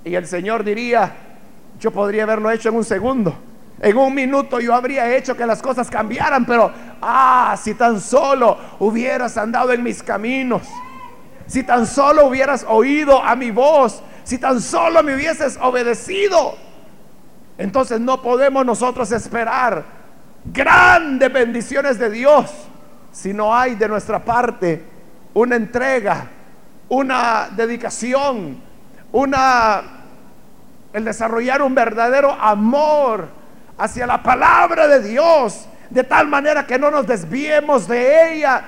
Y 0.03 0.13
el 0.13 0.27
Señor 0.27 0.63
diría, 0.63 1.11
yo 1.79 1.91
podría 1.91 2.23
haberlo 2.23 2.51
hecho 2.51 2.69
en 2.69 2.75
un 2.75 2.85
segundo. 2.85 3.35
En 3.79 3.97
un 3.97 4.13
minuto 4.13 4.59
yo 4.59 4.73
habría 4.73 5.15
hecho 5.15 5.35
que 5.35 5.45
las 5.45 5.61
cosas 5.61 5.89
cambiaran, 5.89 6.45
pero, 6.45 6.71
ah, 7.01 7.55
si 7.61 7.73
tan 7.73 7.99
solo 7.99 8.57
hubieras 8.79 9.37
andado 9.37 9.73
en 9.73 9.83
mis 9.83 10.01
caminos, 10.01 10.63
si 11.47 11.63
tan 11.63 11.85
solo 11.85 12.25
hubieras 12.25 12.65
oído 12.67 13.21
a 13.21 13.35
mi 13.35 13.51
voz, 13.51 14.01
si 14.23 14.37
tan 14.37 14.61
solo 14.61 15.03
me 15.03 15.15
hubieses 15.15 15.57
obedecido, 15.61 16.55
entonces 17.57 17.99
no 17.99 18.21
podemos 18.21 18.65
nosotros 18.65 19.11
esperar 19.11 19.83
grandes 20.45 21.31
bendiciones 21.31 21.97
de 21.99 22.09
Dios 22.09 22.51
si 23.11 23.33
no 23.33 23.55
hay 23.55 23.75
de 23.75 23.87
nuestra 23.87 24.23
parte 24.23 24.83
una 25.33 25.55
entrega, 25.55 26.27
una 26.89 27.49
dedicación, 27.55 28.61
una 29.11 29.83
el 30.93 31.03
desarrollar 31.03 31.61
un 31.61 31.75
verdadero 31.75 32.31
amor 32.31 33.27
hacia 33.77 34.07
la 34.07 34.21
palabra 34.21 34.87
de 34.87 35.01
Dios, 35.01 35.67
de 35.89 36.03
tal 36.03 36.27
manera 36.27 36.65
que 36.65 36.79
no 36.79 36.89
nos 36.89 37.05
desviemos 37.05 37.87
de 37.87 38.33
ella 38.33 38.63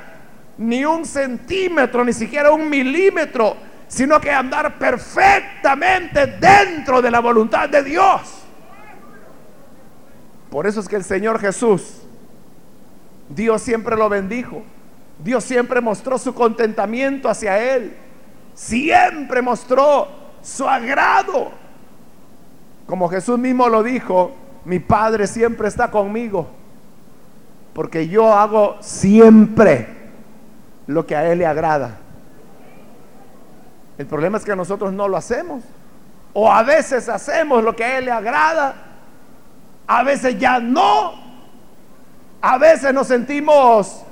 ni 0.57 0.85
un 0.85 1.05
centímetro, 1.05 2.03
ni 2.03 2.13
siquiera 2.13 2.51
un 2.51 2.69
milímetro, 2.69 3.55
sino 3.87 4.19
que 4.19 4.31
andar 4.31 4.77
perfectamente 4.77 6.27
dentro 6.27 7.01
de 7.01 7.11
la 7.11 7.19
voluntad 7.19 7.69
de 7.69 7.83
Dios. 7.83 8.21
Por 10.49 10.65
eso 10.65 10.79
es 10.79 10.87
que 10.87 10.95
el 10.95 11.03
Señor 11.03 11.39
Jesús, 11.39 12.01
Dios 13.29 13.61
siempre 13.61 13.95
lo 13.95 14.09
bendijo, 14.09 14.63
Dios 15.23 15.43
siempre 15.43 15.81
mostró 15.81 16.17
su 16.17 16.33
contentamiento 16.33 17.29
hacia 17.29 17.75
Él, 17.75 17.95
siempre 18.53 19.41
mostró 19.41 20.07
su 20.41 20.67
agrado. 20.67 21.51
Como 22.85 23.09
Jesús 23.09 23.37
mismo 23.37 23.67
lo 23.67 23.83
dijo, 23.83 24.33
mi 24.67 24.79
Padre 24.79 25.27
siempre 25.27 25.69
está 25.69 25.89
conmigo, 25.89 26.45
porque 27.71 28.09
yo 28.09 28.33
hago 28.33 28.75
siempre 28.81 29.87
lo 30.87 31.05
que 31.05 31.15
a 31.15 31.31
Él 31.31 31.39
le 31.39 31.45
agrada. 31.45 31.95
El 33.97 34.05
problema 34.07 34.37
es 34.37 34.43
que 34.43 34.53
nosotros 34.57 34.91
no 34.91 35.07
lo 35.07 35.15
hacemos. 35.15 35.63
O 36.33 36.51
a 36.51 36.63
veces 36.63 37.07
hacemos 37.07 37.63
lo 37.63 37.77
que 37.77 37.85
a 37.85 37.97
Él 37.97 38.05
le 38.05 38.11
agrada, 38.11 38.75
a 39.87 40.03
veces 40.03 40.37
ya 40.37 40.59
no. 40.59 41.13
A 42.41 42.57
veces 42.57 42.93
nos 42.93 43.07
sentimos 43.07 44.03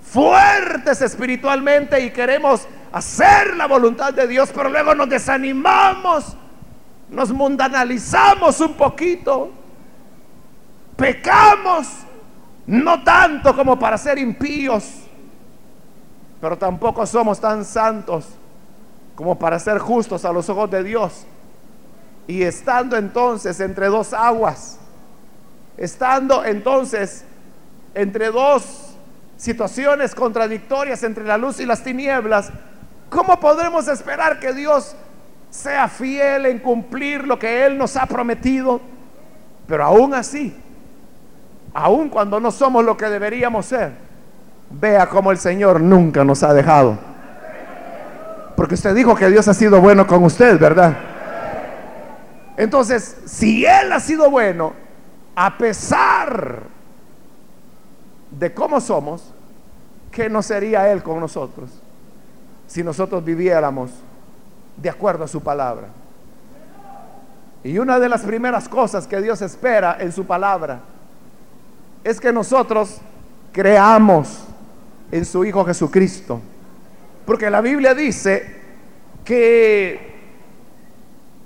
fuertes 0.00 1.02
espiritualmente 1.02 1.98
y 1.98 2.12
queremos 2.12 2.68
hacer 2.92 3.56
la 3.56 3.66
voluntad 3.66 4.14
de 4.14 4.28
Dios, 4.28 4.52
pero 4.54 4.68
luego 4.68 4.94
nos 4.94 5.08
desanimamos, 5.08 6.36
nos 7.10 7.32
mundanalizamos 7.32 8.60
un 8.60 8.74
poquito, 8.74 9.63
pecamos, 10.96 11.88
no 12.66 13.02
tanto 13.02 13.54
como 13.54 13.78
para 13.78 13.98
ser 13.98 14.18
impíos, 14.18 15.04
pero 16.40 16.56
tampoco 16.58 17.06
somos 17.06 17.40
tan 17.40 17.64
santos 17.64 18.26
como 19.14 19.38
para 19.38 19.58
ser 19.58 19.78
justos 19.78 20.24
a 20.24 20.32
los 20.32 20.48
ojos 20.48 20.70
de 20.70 20.82
Dios. 20.82 21.26
Y 22.26 22.42
estando 22.42 22.96
entonces 22.96 23.60
entre 23.60 23.86
dos 23.86 24.12
aguas, 24.12 24.78
estando 25.76 26.44
entonces 26.44 27.24
entre 27.94 28.30
dos 28.30 28.94
situaciones 29.36 30.14
contradictorias 30.14 31.02
entre 31.02 31.24
la 31.24 31.36
luz 31.36 31.60
y 31.60 31.66
las 31.66 31.82
tinieblas, 31.82 32.50
¿cómo 33.10 33.38
podremos 33.40 33.88
esperar 33.88 34.40
que 34.40 34.52
Dios 34.52 34.96
sea 35.50 35.88
fiel 35.88 36.46
en 36.46 36.58
cumplir 36.58 37.26
lo 37.26 37.38
que 37.38 37.66
Él 37.66 37.76
nos 37.76 37.96
ha 37.96 38.06
prometido? 38.06 38.80
Pero 39.66 39.84
aún 39.84 40.14
así, 40.14 40.56
aún 41.74 42.08
cuando 42.08 42.38
no 42.38 42.52
somos 42.52 42.84
lo 42.84 42.96
que 42.96 43.06
deberíamos 43.06 43.66
ser, 43.66 43.92
vea 44.70 45.08
cómo 45.08 45.32
el 45.32 45.38
Señor 45.38 45.80
nunca 45.80 46.24
nos 46.24 46.42
ha 46.44 46.54
dejado. 46.54 46.96
Porque 48.56 48.74
usted 48.74 48.94
dijo 48.94 49.16
que 49.16 49.28
Dios 49.28 49.48
ha 49.48 49.54
sido 49.54 49.80
bueno 49.80 50.06
con 50.06 50.22
usted, 50.22 50.58
¿verdad? 50.58 50.96
Entonces, 52.56 53.16
si 53.26 53.66
Él 53.66 53.92
ha 53.92 53.98
sido 53.98 54.30
bueno, 54.30 54.72
a 55.34 55.58
pesar 55.58 56.60
de 58.30 58.54
cómo 58.54 58.80
somos, 58.80 59.34
¿qué 60.12 60.30
no 60.30 60.40
sería 60.40 60.90
Él 60.90 61.02
con 61.02 61.18
nosotros 61.18 61.70
si 62.68 62.82
nosotros 62.82 63.24
viviéramos 63.24 63.90
de 64.76 64.88
acuerdo 64.88 65.24
a 65.24 65.28
su 65.28 65.42
palabra? 65.42 65.88
Y 67.64 67.78
una 67.78 67.98
de 67.98 68.08
las 68.08 68.20
primeras 68.20 68.68
cosas 68.68 69.08
que 69.08 69.20
Dios 69.20 69.42
espera 69.42 69.96
en 69.98 70.12
su 70.12 70.24
palabra 70.24 70.80
es 72.04 72.20
que 72.20 72.32
nosotros 72.32 73.00
creamos 73.50 74.44
en 75.10 75.24
su 75.24 75.44
Hijo 75.44 75.64
Jesucristo. 75.64 76.40
Porque 77.24 77.48
la 77.48 77.62
Biblia 77.62 77.94
dice 77.94 78.62
que 79.24 80.14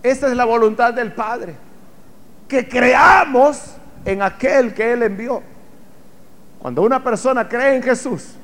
esta 0.03 0.27
es 0.27 0.37
la 0.37 0.45
voluntad 0.45 0.93
del 0.93 1.13
Padre, 1.13 1.55
que 2.49 2.69
creamos 2.69 3.77
en 4.05 4.23
aquel 4.23 4.75
que 4.75 4.93
Él 4.93 5.05
envió. 5.05 5.43
Cuando 6.59 6.83
una 6.83 7.03
persona 7.05 7.49
cree 7.49 7.77
en 7.77 7.83
Jesús, 7.83 8.35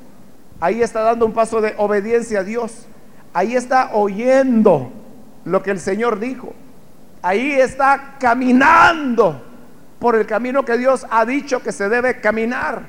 ahí 0.61 0.83
está 0.83 1.01
dando 1.01 1.27
un 1.27 1.33
paso 1.33 1.61
de 1.61 1.75
obediencia 1.79 2.41
a 2.41 2.45
Dios. 2.45 2.87
Ahí 3.33 3.57
está 3.57 3.91
oyendo 3.93 4.93
lo 5.45 5.63
que 5.65 5.73
el 5.73 5.81
Señor 5.81 6.21
dijo. 6.21 6.53
Ahí 7.23 7.53
está 7.53 8.15
caminando 8.21 9.43
por 10.05 10.15
el 10.17 10.27
camino 10.27 10.67
que 10.67 10.77
Dios 10.77 11.07
ha 11.09 11.25
dicho 11.25 11.63
que 11.63 11.73
se 11.73 11.89
debe 11.89 12.21
caminar. 12.21 12.83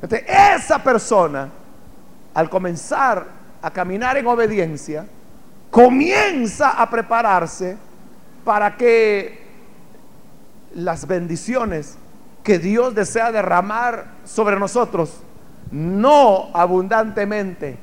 Entonces, 0.00 0.28
esa 0.54 0.78
persona, 0.78 1.48
al 2.32 2.48
comenzar 2.48 3.26
a 3.60 3.72
caminar 3.72 4.16
en 4.16 4.28
obediencia, 4.28 5.04
comienza 5.68 6.80
a 6.80 6.88
prepararse 6.88 7.76
para 8.44 8.76
que 8.76 9.42
las 10.76 11.08
bendiciones 11.08 11.98
que 12.44 12.60
Dios 12.60 12.94
desea 12.94 13.32
derramar 13.32 14.12
sobre 14.24 14.60
nosotros, 14.60 15.24
no 15.72 16.50
abundantemente, 16.54 17.78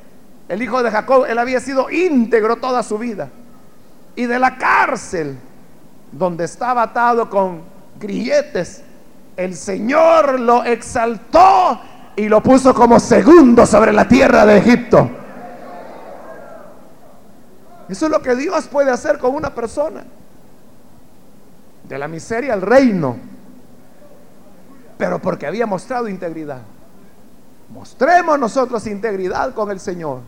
el 0.48 0.62
hijo 0.62 0.82
de 0.82 0.90
Jacob. 0.90 1.24
Él 1.28 1.38
había 1.38 1.60
sido 1.60 1.90
íntegro 1.90 2.56
toda 2.56 2.82
su 2.82 2.98
vida. 2.98 3.28
Y 4.16 4.26
de 4.26 4.38
la 4.38 4.56
cárcel, 4.56 5.38
donde 6.12 6.44
estaba 6.44 6.82
atado 6.82 7.28
con 7.28 7.62
grilletes, 7.98 8.82
el 9.36 9.54
Señor 9.54 10.38
lo 10.40 10.62
exaltó 10.64 11.80
y 12.16 12.28
lo 12.28 12.42
puso 12.42 12.72
como 12.74 13.00
segundo 13.00 13.66
sobre 13.66 13.92
la 13.92 14.06
tierra 14.06 14.46
de 14.46 14.58
Egipto. 14.58 15.10
Eso 17.88 18.06
es 18.06 18.10
lo 18.10 18.22
que 18.22 18.34
Dios 18.36 18.66
puede 18.68 18.90
hacer 18.90 19.18
con 19.18 19.34
una 19.34 19.54
persona. 19.54 20.04
De 21.88 21.98
la 21.98 22.08
miseria 22.08 22.54
al 22.54 22.62
reino. 22.62 23.16
Pero 24.96 25.18
porque 25.20 25.46
había 25.46 25.66
mostrado 25.66 26.08
integridad. 26.08 26.62
Mostremos 27.70 28.38
nosotros 28.38 28.86
integridad 28.86 29.52
con 29.52 29.70
el 29.70 29.80
Señor. 29.80 30.20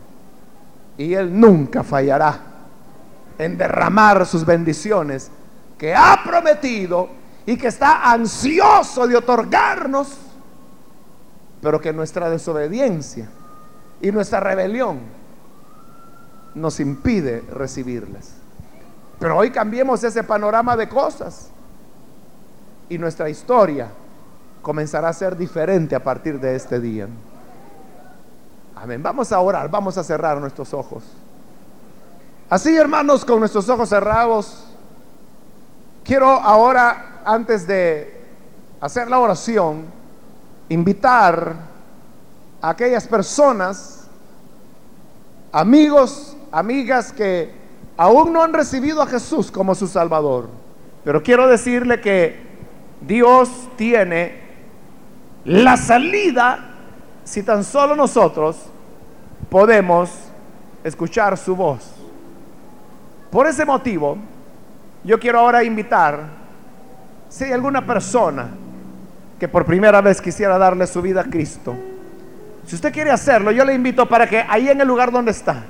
Y 0.97 1.13
Él 1.13 1.39
nunca 1.39 1.83
fallará 1.83 2.39
en 3.37 3.57
derramar 3.57 4.25
sus 4.25 4.45
bendiciones 4.45 5.29
que 5.77 5.95
ha 5.95 6.21
prometido 6.23 7.09
y 7.45 7.57
que 7.57 7.67
está 7.67 8.11
ansioso 8.11 9.07
de 9.07 9.15
otorgarnos 9.15 10.27
pero 11.61 11.81
que 11.81 11.93
nuestra 11.93 12.29
desobediencia 12.29 13.27
y 14.01 14.11
nuestra 14.11 14.39
rebelión 14.39 14.99
nos 16.53 16.79
impide 16.79 17.43
recibirlas. 17.51 18.33
Pero 19.19 19.37
hoy 19.37 19.51
cambiemos 19.51 20.03
ese 20.03 20.23
panorama 20.23 20.77
de 20.77 20.87
cosas 20.87 21.49
y 22.89 22.97
nuestra 22.97 23.29
historia 23.29 23.89
comenzará 24.61 25.09
a 25.09 25.13
ser 25.13 25.35
diferente 25.35 25.95
a 25.95 26.03
partir 26.03 26.39
de 26.39 26.55
este 26.55 26.79
día. 26.79 27.07
Amén. 28.81 29.01
Vamos 29.01 29.31
a 29.31 29.39
orar, 29.39 29.69
vamos 29.69 29.97
a 29.97 30.03
cerrar 30.03 30.39
nuestros 30.39 30.73
ojos. 30.73 31.03
Así, 32.49 32.75
hermanos, 32.75 33.25
con 33.25 33.39
nuestros 33.39 33.67
ojos 33.69 33.89
cerrados, 33.89 34.65
quiero 36.03 36.27
ahora, 36.27 37.21
antes 37.25 37.65
de 37.65 38.23
hacer 38.79 39.09
la 39.09 39.19
oración, 39.19 39.85
invitar 40.69 41.55
a 42.61 42.69
aquellas 42.69 43.07
personas, 43.07 44.07
amigos, 45.51 46.37
amigas 46.51 47.11
que 47.11 47.51
aún 47.97 48.31
no 48.31 48.43
han 48.43 48.53
recibido 48.53 49.01
a 49.01 49.07
Jesús 49.07 49.49
como 49.49 49.73
su 49.73 49.87
Salvador. 49.87 50.49
Pero 51.03 51.23
quiero 51.23 51.47
decirle 51.47 51.99
que 51.99 52.39
Dios 53.01 53.49
tiene 53.75 54.39
la 55.45 55.77
salida 55.77 56.66
si 57.27 57.43
tan 57.43 57.61
solo 57.65 57.93
nosotros 57.93 58.55
podemos 59.49 60.09
escuchar 60.81 61.37
su 61.37 61.57
voz. 61.57 61.91
Por 63.29 63.45
ese 63.45 63.65
motivo, 63.65 64.17
yo 65.03 65.19
quiero 65.19 65.39
ahora 65.39 65.61
invitar, 65.61 66.21
si 67.27 67.43
hay 67.43 67.51
alguna 67.51 67.85
persona 67.85 68.47
que 69.37 69.49
por 69.49 69.65
primera 69.65 69.99
vez 69.99 70.21
quisiera 70.21 70.57
darle 70.57 70.87
su 70.87 71.01
vida 71.01 71.21
a 71.21 71.23
Cristo, 71.25 71.75
si 72.65 72.75
usted 72.75 72.93
quiere 72.93 73.11
hacerlo, 73.11 73.51
yo 73.51 73.65
le 73.65 73.73
invito 73.73 74.07
para 74.07 74.25
que 74.25 74.45
ahí 74.47 74.69
en 74.69 74.79
el 74.79 74.87
lugar 74.87 75.11
donde 75.11 75.31
está, 75.31 75.65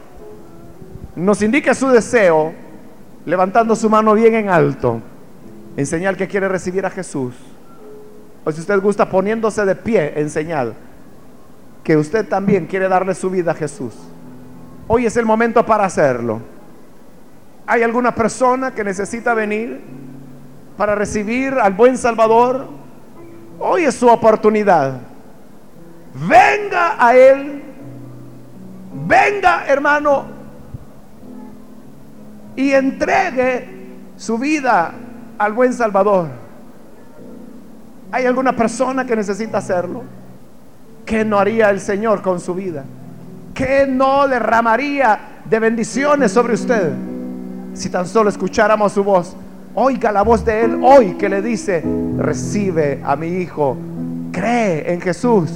nos 1.15 1.41
indique 1.41 1.74
su 1.74 1.88
deseo, 1.88 2.54
levantando 3.26 3.76
su 3.76 3.89
mano 3.89 4.13
bien 4.13 4.36
en 4.36 4.50
alto, 4.50 5.02
en 5.76 5.86
señal 5.88 6.15
que 6.17 6.28
quiere 6.28 6.48
recibir 6.48 6.86
a 6.86 6.91
Jesús. 6.91 7.34
O 8.46 8.52
si 8.52 8.62
usted 8.62 8.80
gusta 8.80 9.10
poniéndose 9.10 9.65
de 9.65 9.76
pie 9.76 10.13
en 10.15 10.30
señal 10.30 10.76
que 11.88 11.95
usted 11.95 12.28
también 12.28 12.65
quiere 12.65 12.89
darle 12.89 13.15
su 13.15 13.30
vida 13.30 13.52
a 13.52 13.56
Jesús. 13.56 13.93
Hoy 14.89 15.06
es 15.06 15.15
el 15.15 15.26
momento 15.26 15.65
para 15.65 15.86
hacerlo. 15.86 16.41
¿Hay 17.65 17.82
alguna 17.82 18.13
persona 18.13 18.76
que 18.76 18.84
necesita 18.84 19.34
venir 19.34 19.80
para 20.76 20.95
recibir 20.95 21.54
al 21.54 21.71
buen 21.71 21.97
Salvador, 21.97 22.67
hoy 23.58 23.86
es 23.86 23.95
su 23.95 24.10
oportunidad. 24.10 25.00
Venga 26.13 26.97
a 27.00 27.15
Él. 27.15 27.63
Venga, 29.08 29.65
hermano, 29.67 30.26
y 32.58 32.73
entregue 32.73 33.65
su 34.17 34.38
vida 34.38 34.91
al 35.38 35.54
buen 35.54 35.71
Salvador. 35.71 36.28
¿Hay 38.12 38.26
alguna 38.26 38.54
persona 38.54 39.06
que 39.06 39.15
necesita 39.15 39.60
hacerlo? 39.60 40.16
¿Qué 41.08 41.24
no 41.24 41.39
haría 41.39 41.70
el 41.70 41.80
Señor 41.80 42.22
con 42.22 42.41
su 42.41 42.54
vida? 42.54 42.84
¿Qué 43.54 43.88
no 43.88 44.28
derramaría 44.28 45.17
de 45.50 45.58
bendiciones 45.58 46.34
sobre 46.34 46.56
usted? 46.56 46.91
Si 47.74 47.89
tan 47.89 48.06
solo 48.06 48.30
escucháramos 48.30 48.91
su 48.91 49.06
voz, 49.06 49.34
oiga 49.74 50.12
la 50.12 50.22
voz 50.22 50.43
de 50.43 50.65
Él 50.65 50.82
hoy 50.84 51.13
que 51.13 51.30
le 51.30 51.41
dice, 51.41 51.82
recibe 52.17 53.02
a 53.06 53.15
mi 53.15 53.28
hijo, 53.28 53.78
cree 54.34 54.91
en 54.91 55.00
Jesús, 55.00 55.52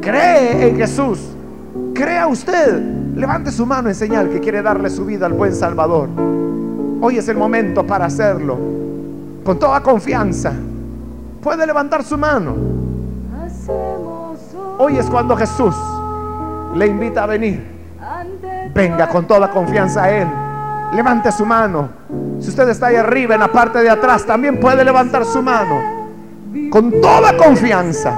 cree 0.00 0.68
en 0.68 0.76
Jesús, 0.76 1.18
crea 1.92 2.28
usted, 2.28 2.80
levante 3.16 3.50
su 3.50 3.66
mano 3.66 3.88
en 3.88 3.94
señal 3.96 4.30
que 4.30 4.38
quiere 4.38 4.62
darle 4.62 4.88
su 4.88 5.04
vida 5.04 5.26
al 5.26 5.32
buen 5.32 5.52
Salvador. 5.52 6.08
Hoy 7.00 7.18
es 7.18 7.28
el 7.28 7.36
momento 7.36 7.84
para 7.84 8.04
hacerlo, 8.04 8.56
con 9.42 9.58
toda 9.58 9.82
confianza. 9.82 10.52
Puede 11.42 11.66
levantar 11.66 12.04
su 12.04 12.16
mano. 12.16 12.85
Hoy 14.78 14.98
es 14.98 15.08
cuando 15.08 15.36
Jesús 15.36 15.74
le 16.74 16.86
invita 16.86 17.24
a 17.24 17.26
venir. 17.26 17.76
Venga 18.74 19.08
con 19.08 19.26
toda 19.26 19.50
confianza 19.50 20.04
a 20.04 20.10
Él. 20.10 20.28
Levante 20.92 21.32
su 21.32 21.46
mano. 21.46 21.88
Si 22.40 22.50
usted 22.50 22.68
está 22.68 22.88
ahí 22.88 22.96
arriba, 22.96 23.34
en 23.34 23.40
la 23.40 23.48
parte 23.48 23.78
de 23.78 23.88
atrás, 23.88 24.26
también 24.26 24.60
puede 24.60 24.84
levantar 24.84 25.24
su 25.24 25.42
mano. 25.42 25.80
Con 26.70 27.00
toda 27.00 27.36
confianza. 27.36 28.14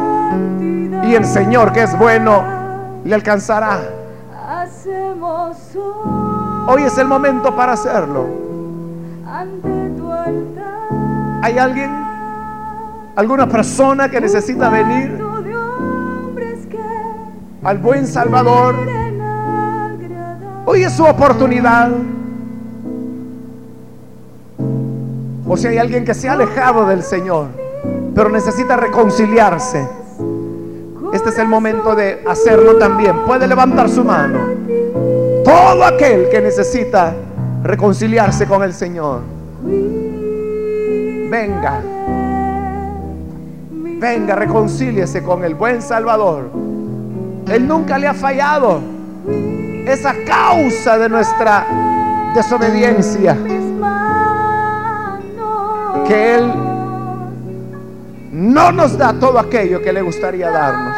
Y 1.04 1.14
el 1.14 1.24
Señor, 1.24 1.72
que 1.72 1.84
es 1.84 1.96
bueno, 1.96 2.42
le 3.04 3.14
alcanzará. 3.14 3.78
Hoy 6.66 6.82
es 6.82 6.98
el 6.98 7.06
momento 7.06 7.54
para 7.54 7.72
hacerlo. 7.72 8.26
¿Hay 11.40 11.56
alguien? 11.56 11.90
¿Alguna 13.14 13.48
persona 13.48 14.08
que 14.08 14.20
necesita 14.20 14.68
venir 14.68 15.18
al 17.68 17.76
buen 17.76 18.06
Salvador? 18.06 18.74
Hoy 20.64 20.84
es 20.84 20.92
su 20.94 21.04
oportunidad. 21.04 21.90
O 25.46 25.56
si 25.56 25.66
hay 25.66 25.76
alguien 25.76 26.04
que 26.06 26.14
se 26.14 26.30
ha 26.30 26.32
alejado 26.32 26.86
del 26.86 27.02
Señor, 27.02 27.48
pero 28.14 28.30
necesita 28.30 28.78
reconciliarse. 28.78 29.86
Este 31.12 31.28
es 31.28 31.38
el 31.38 31.48
momento 31.48 31.94
de 31.94 32.22
hacerlo 32.26 32.76
también. 32.78 33.24
Puede 33.26 33.46
levantar 33.46 33.90
su 33.90 34.02
mano. 34.02 34.38
Todo 35.44 35.84
aquel 35.84 36.30
que 36.30 36.40
necesita 36.40 37.14
reconciliarse 37.62 38.46
con 38.46 38.62
el 38.62 38.72
Señor. 38.72 39.20
Venga. 41.30 41.82
Venga, 44.00 44.34
reconcíliese 44.36 45.22
con 45.22 45.44
el 45.44 45.54
buen 45.54 45.82
Salvador. 45.82 46.67
Él 47.50 47.66
nunca 47.66 47.98
le 47.98 48.08
ha 48.08 48.14
fallado. 48.14 48.80
Esa 49.86 50.12
causa 50.26 50.98
de 50.98 51.08
nuestra 51.08 51.66
desobediencia 52.34 53.36
que 56.06 56.36
Él 56.36 56.52
no 58.32 58.72
nos 58.72 58.96
da 58.96 59.12
todo 59.12 59.38
aquello 59.38 59.82
que 59.82 59.92
le 59.92 60.02
gustaría 60.02 60.50
darnos. 60.50 60.96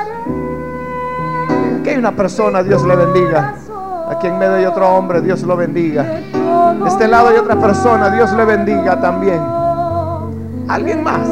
Que 1.82 1.90
hay 1.90 1.96
una 1.96 2.12
persona, 2.12 2.62
Dios 2.62 2.84
le 2.84 2.96
bendiga. 2.96 3.54
Aquí 4.10 4.26
en 4.26 4.38
medio 4.38 4.54
hay 4.54 4.64
otro 4.66 4.88
hombre, 4.88 5.20
Dios 5.20 5.42
lo 5.42 5.56
bendiga. 5.56 6.02
De 6.02 6.88
este 6.88 7.08
lado 7.08 7.28
hay 7.28 7.38
otra 7.38 7.56
persona, 7.56 8.10
Dios 8.10 8.32
le 8.32 8.44
bendiga 8.44 9.00
también. 9.00 9.40
Alguien 10.68 11.02
más 11.02 11.28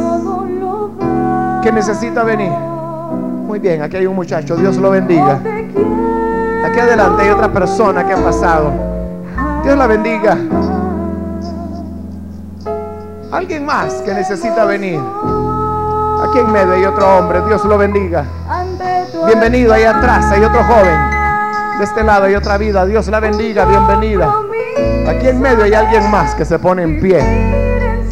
que 1.62 1.72
necesita 1.72 2.22
venir. 2.22 2.67
Muy 3.48 3.61
bien, 3.61 3.80
aquí 3.80 3.96
hay 3.96 4.06
un 4.06 4.14
muchacho, 4.14 4.56
Dios 4.56 4.76
lo 4.76 4.90
bendiga. 4.90 5.40
Aquí 6.66 6.80
adelante 6.80 7.22
hay 7.22 7.30
otra 7.30 7.50
persona 7.50 8.06
que 8.06 8.12
ha 8.12 8.22
pasado. 8.22 8.70
Dios 9.64 9.78
la 9.78 9.87
bendiga. 9.87 10.37
Alguien 13.32 13.64
más 13.64 13.94
que 14.02 14.12
necesita 14.12 14.66
venir. 14.66 15.00
Aquí 16.28 16.40
en 16.40 16.52
medio 16.52 16.74
hay 16.74 16.84
otro 16.84 17.16
hombre. 17.16 17.40
Dios 17.46 17.64
lo 17.64 17.78
bendiga. 17.78 18.26
Bienvenido 19.24 19.72
ahí 19.72 19.84
atrás. 19.84 20.26
Hay 20.30 20.44
otro 20.44 20.62
joven. 20.64 21.00
De 21.78 21.84
este 21.84 22.04
lado 22.04 22.26
hay 22.26 22.34
otra 22.34 22.58
vida. 22.58 22.84
Dios 22.84 23.08
la 23.08 23.18
bendiga. 23.18 23.64
Bienvenida. 23.64 24.30
Aquí 25.08 25.26
en 25.26 25.40
medio 25.40 25.64
hay 25.64 25.72
alguien 25.72 26.11
más 26.11 26.34
que 26.34 26.44
se 26.44 26.58
pone 26.58 26.82
en 26.82 27.00
pie. 27.00 27.22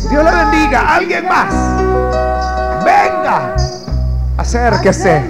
Dios 0.08 0.24
la 0.24 0.46
bendiga. 0.46 0.94
Alguien 0.96 1.28
más. 1.28 1.54
Venga. 2.82 3.65
Acérquese. 4.36 5.24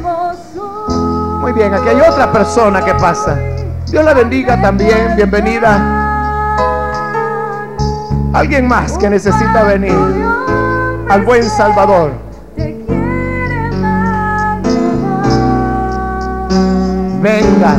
Muy 1.40 1.52
bien. 1.52 1.74
Aquí 1.74 1.88
hay 1.88 2.00
otra 2.00 2.32
persona 2.32 2.84
que 2.84 2.94
pasa. 2.94 3.38
Dios 3.86 4.04
la 4.04 4.14
bendiga 4.14 4.60
también. 4.60 5.14
Bienvenida. 5.16 6.04
Alguien 8.32 8.68
más 8.68 8.98
que 8.98 9.08
necesita 9.08 9.62
venir 9.62 9.96
al 11.08 11.22
buen 11.22 11.42
Salvador. 11.42 12.12
Venga. 17.22 17.76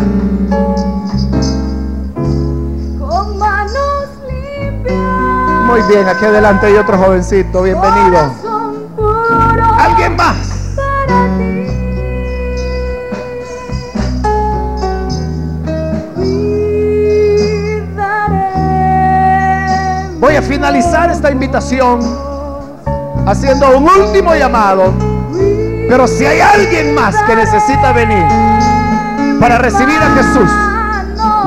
Muy 5.68 5.82
bien, 5.84 6.08
aquí 6.08 6.26
adelante 6.26 6.66
hay 6.66 6.76
otro 6.78 6.98
jovencito. 6.98 7.62
Bienvenido. 7.62 8.32
Alguien 9.78 10.16
más. 10.16 10.47
Voy 20.20 20.36
a 20.36 20.42
finalizar 20.42 21.12
esta 21.12 21.30
invitación 21.30 22.00
haciendo 23.28 23.78
un 23.78 23.88
último 23.88 24.34
llamado. 24.34 24.92
Pero 25.90 26.08
si 26.08 26.26
hay 26.26 26.40
alguien 26.40 26.96
más 26.96 27.16
que 27.24 27.36
necesita 27.36 27.94
venir 27.94 28.26
para 29.40 29.60
recibir 29.60 29.98
a 30.02 30.10
Jesús, 30.16 30.50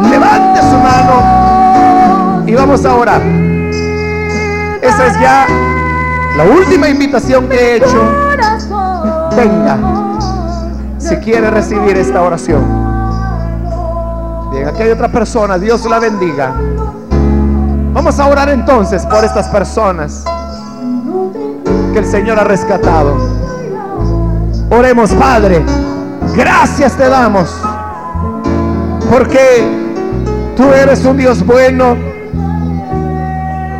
levante 0.08 0.60
su 0.60 0.78
mano 0.78 2.44
y 2.46 2.54
vamos 2.54 2.84
a 2.84 2.94
orar. 2.94 3.20
Esa 4.80 5.06
es 5.06 5.20
ya 5.20 5.46
la 6.36 6.44
última 6.44 6.88
invitación 6.88 7.48
que 7.48 7.56
he 7.56 7.76
hecho. 7.76 8.02
Venga, 9.36 9.78
si 10.98 11.16
quiere 11.16 11.50
recibir 11.50 11.96
esta 11.96 12.22
oración. 12.22 12.64
Bien, 14.52 14.68
aquí 14.68 14.82
hay 14.82 14.90
otra 14.90 15.08
persona. 15.08 15.58
Dios 15.58 15.84
la 15.86 15.98
bendiga. 15.98 16.54
Vamos 17.92 18.20
a 18.20 18.26
orar 18.26 18.48
entonces 18.48 19.04
por 19.06 19.24
estas 19.24 19.48
personas 19.48 20.24
que 21.92 21.98
el 21.98 22.06
Señor 22.06 22.38
ha 22.38 22.44
rescatado. 22.44 23.16
Oremos, 24.70 25.12
Padre. 25.12 25.64
Gracias 26.36 26.96
te 26.96 27.08
damos. 27.08 27.52
Porque 29.10 29.66
tú 30.56 30.72
eres 30.72 31.04
un 31.04 31.16
Dios 31.16 31.44
bueno. 31.44 31.96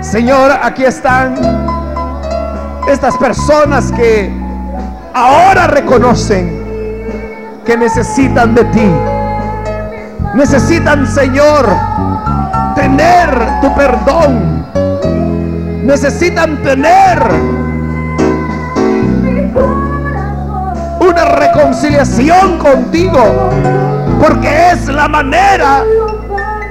Señor, 0.00 0.50
aquí 0.60 0.84
están 0.84 1.36
estas 2.88 3.16
personas 3.16 3.92
que 3.92 4.32
ahora 5.14 5.68
reconocen 5.68 6.60
que 7.64 7.76
necesitan 7.76 8.54
de 8.56 8.64
ti. 8.64 8.90
Necesitan, 10.34 11.06
Señor, 11.06 11.68
tu 13.60 13.74
perdón. 13.74 14.64
Necesitan 15.84 16.62
tener 16.62 17.18
una 21.00 21.24
reconciliación 21.24 22.58
contigo. 22.58 23.50
Porque 24.20 24.72
es 24.72 24.86
la 24.88 25.08
manera 25.08 25.82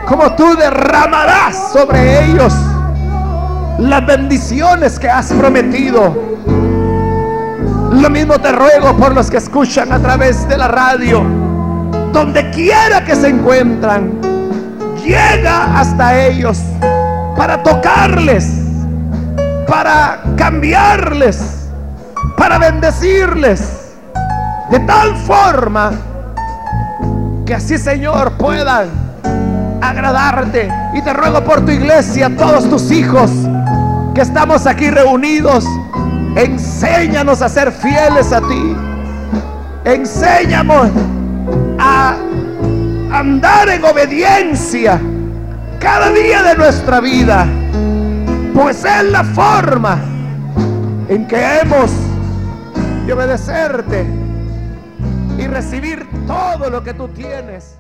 como 0.08 0.32
tú 0.34 0.56
derramarás 0.56 1.72
sobre 1.74 2.26
ellos 2.26 2.54
las 3.80 4.06
bendiciones 4.06 5.00
que 5.00 5.10
has 5.10 5.32
prometido. 5.34 6.16
Lo 7.92 8.10
mismo 8.10 8.40
te 8.40 8.52
ruego 8.52 8.96
por 8.98 9.16
los 9.16 9.32
que 9.32 9.38
escuchan 9.38 9.92
a 9.92 10.00
través 10.00 10.48
de 10.48 10.58
la 10.58 10.68
radio, 10.68 11.24
donde 12.14 12.50
quiera 12.52 13.04
que 13.04 13.16
se 13.16 13.30
encuentran 13.30 14.29
llega 15.10 15.80
hasta 15.80 16.18
ellos 16.28 16.60
para 17.36 17.62
tocarles 17.62 18.70
para 19.70 20.20
cambiarles, 20.36 21.70
para 22.36 22.58
bendecirles, 22.58 23.94
de 24.72 24.80
tal 24.80 25.16
forma 25.16 25.92
que 27.46 27.54
así, 27.54 27.78
Señor, 27.78 28.34
puedan 28.34 28.90
agradarte. 29.82 30.70
Y 30.94 31.02
te 31.04 31.14
ruego 31.14 31.44
por 31.44 31.64
tu 31.64 31.72
iglesia, 31.72 32.36
todos 32.36 32.68
tus 32.68 32.92
hijos 32.92 33.30
que 34.16 34.22
estamos 34.22 34.66
aquí 34.66 34.90
reunidos, 34.90 35.66
enséñanos 36.36 37.44
a 37.44 37.50
ser 37.50 37.72
fieles 37.72 38.34
a 38.34 38.42
ti. 38.42 38.76
Enséñanos 39.86 40.90
a 41.80 42.16
andar 43.12 43.70
en 43.70 43.84
obediencia 43.84 45.00
cada 45.80 46.12
día 46.12 46.44
de 46.44 46.56
nuestra 46.56 47.00
vida, 47.00 47.48
pues 48.54 48.84
es 48.86 49.04
la 49.06 49.24
forma 49.24 50.00
en 51.08 51.28
que 51.28 51.60
hemos 51.60 51.92
de 53.06 53.14
obedecerte 53.14 54.06
y 55.38 55.48
recibir 55.48 56.08
todo 56.28 56.70
lo 56.70 56.84
que 56.84 56.94
tú 56.94 57.08
tienes 57.08 57.79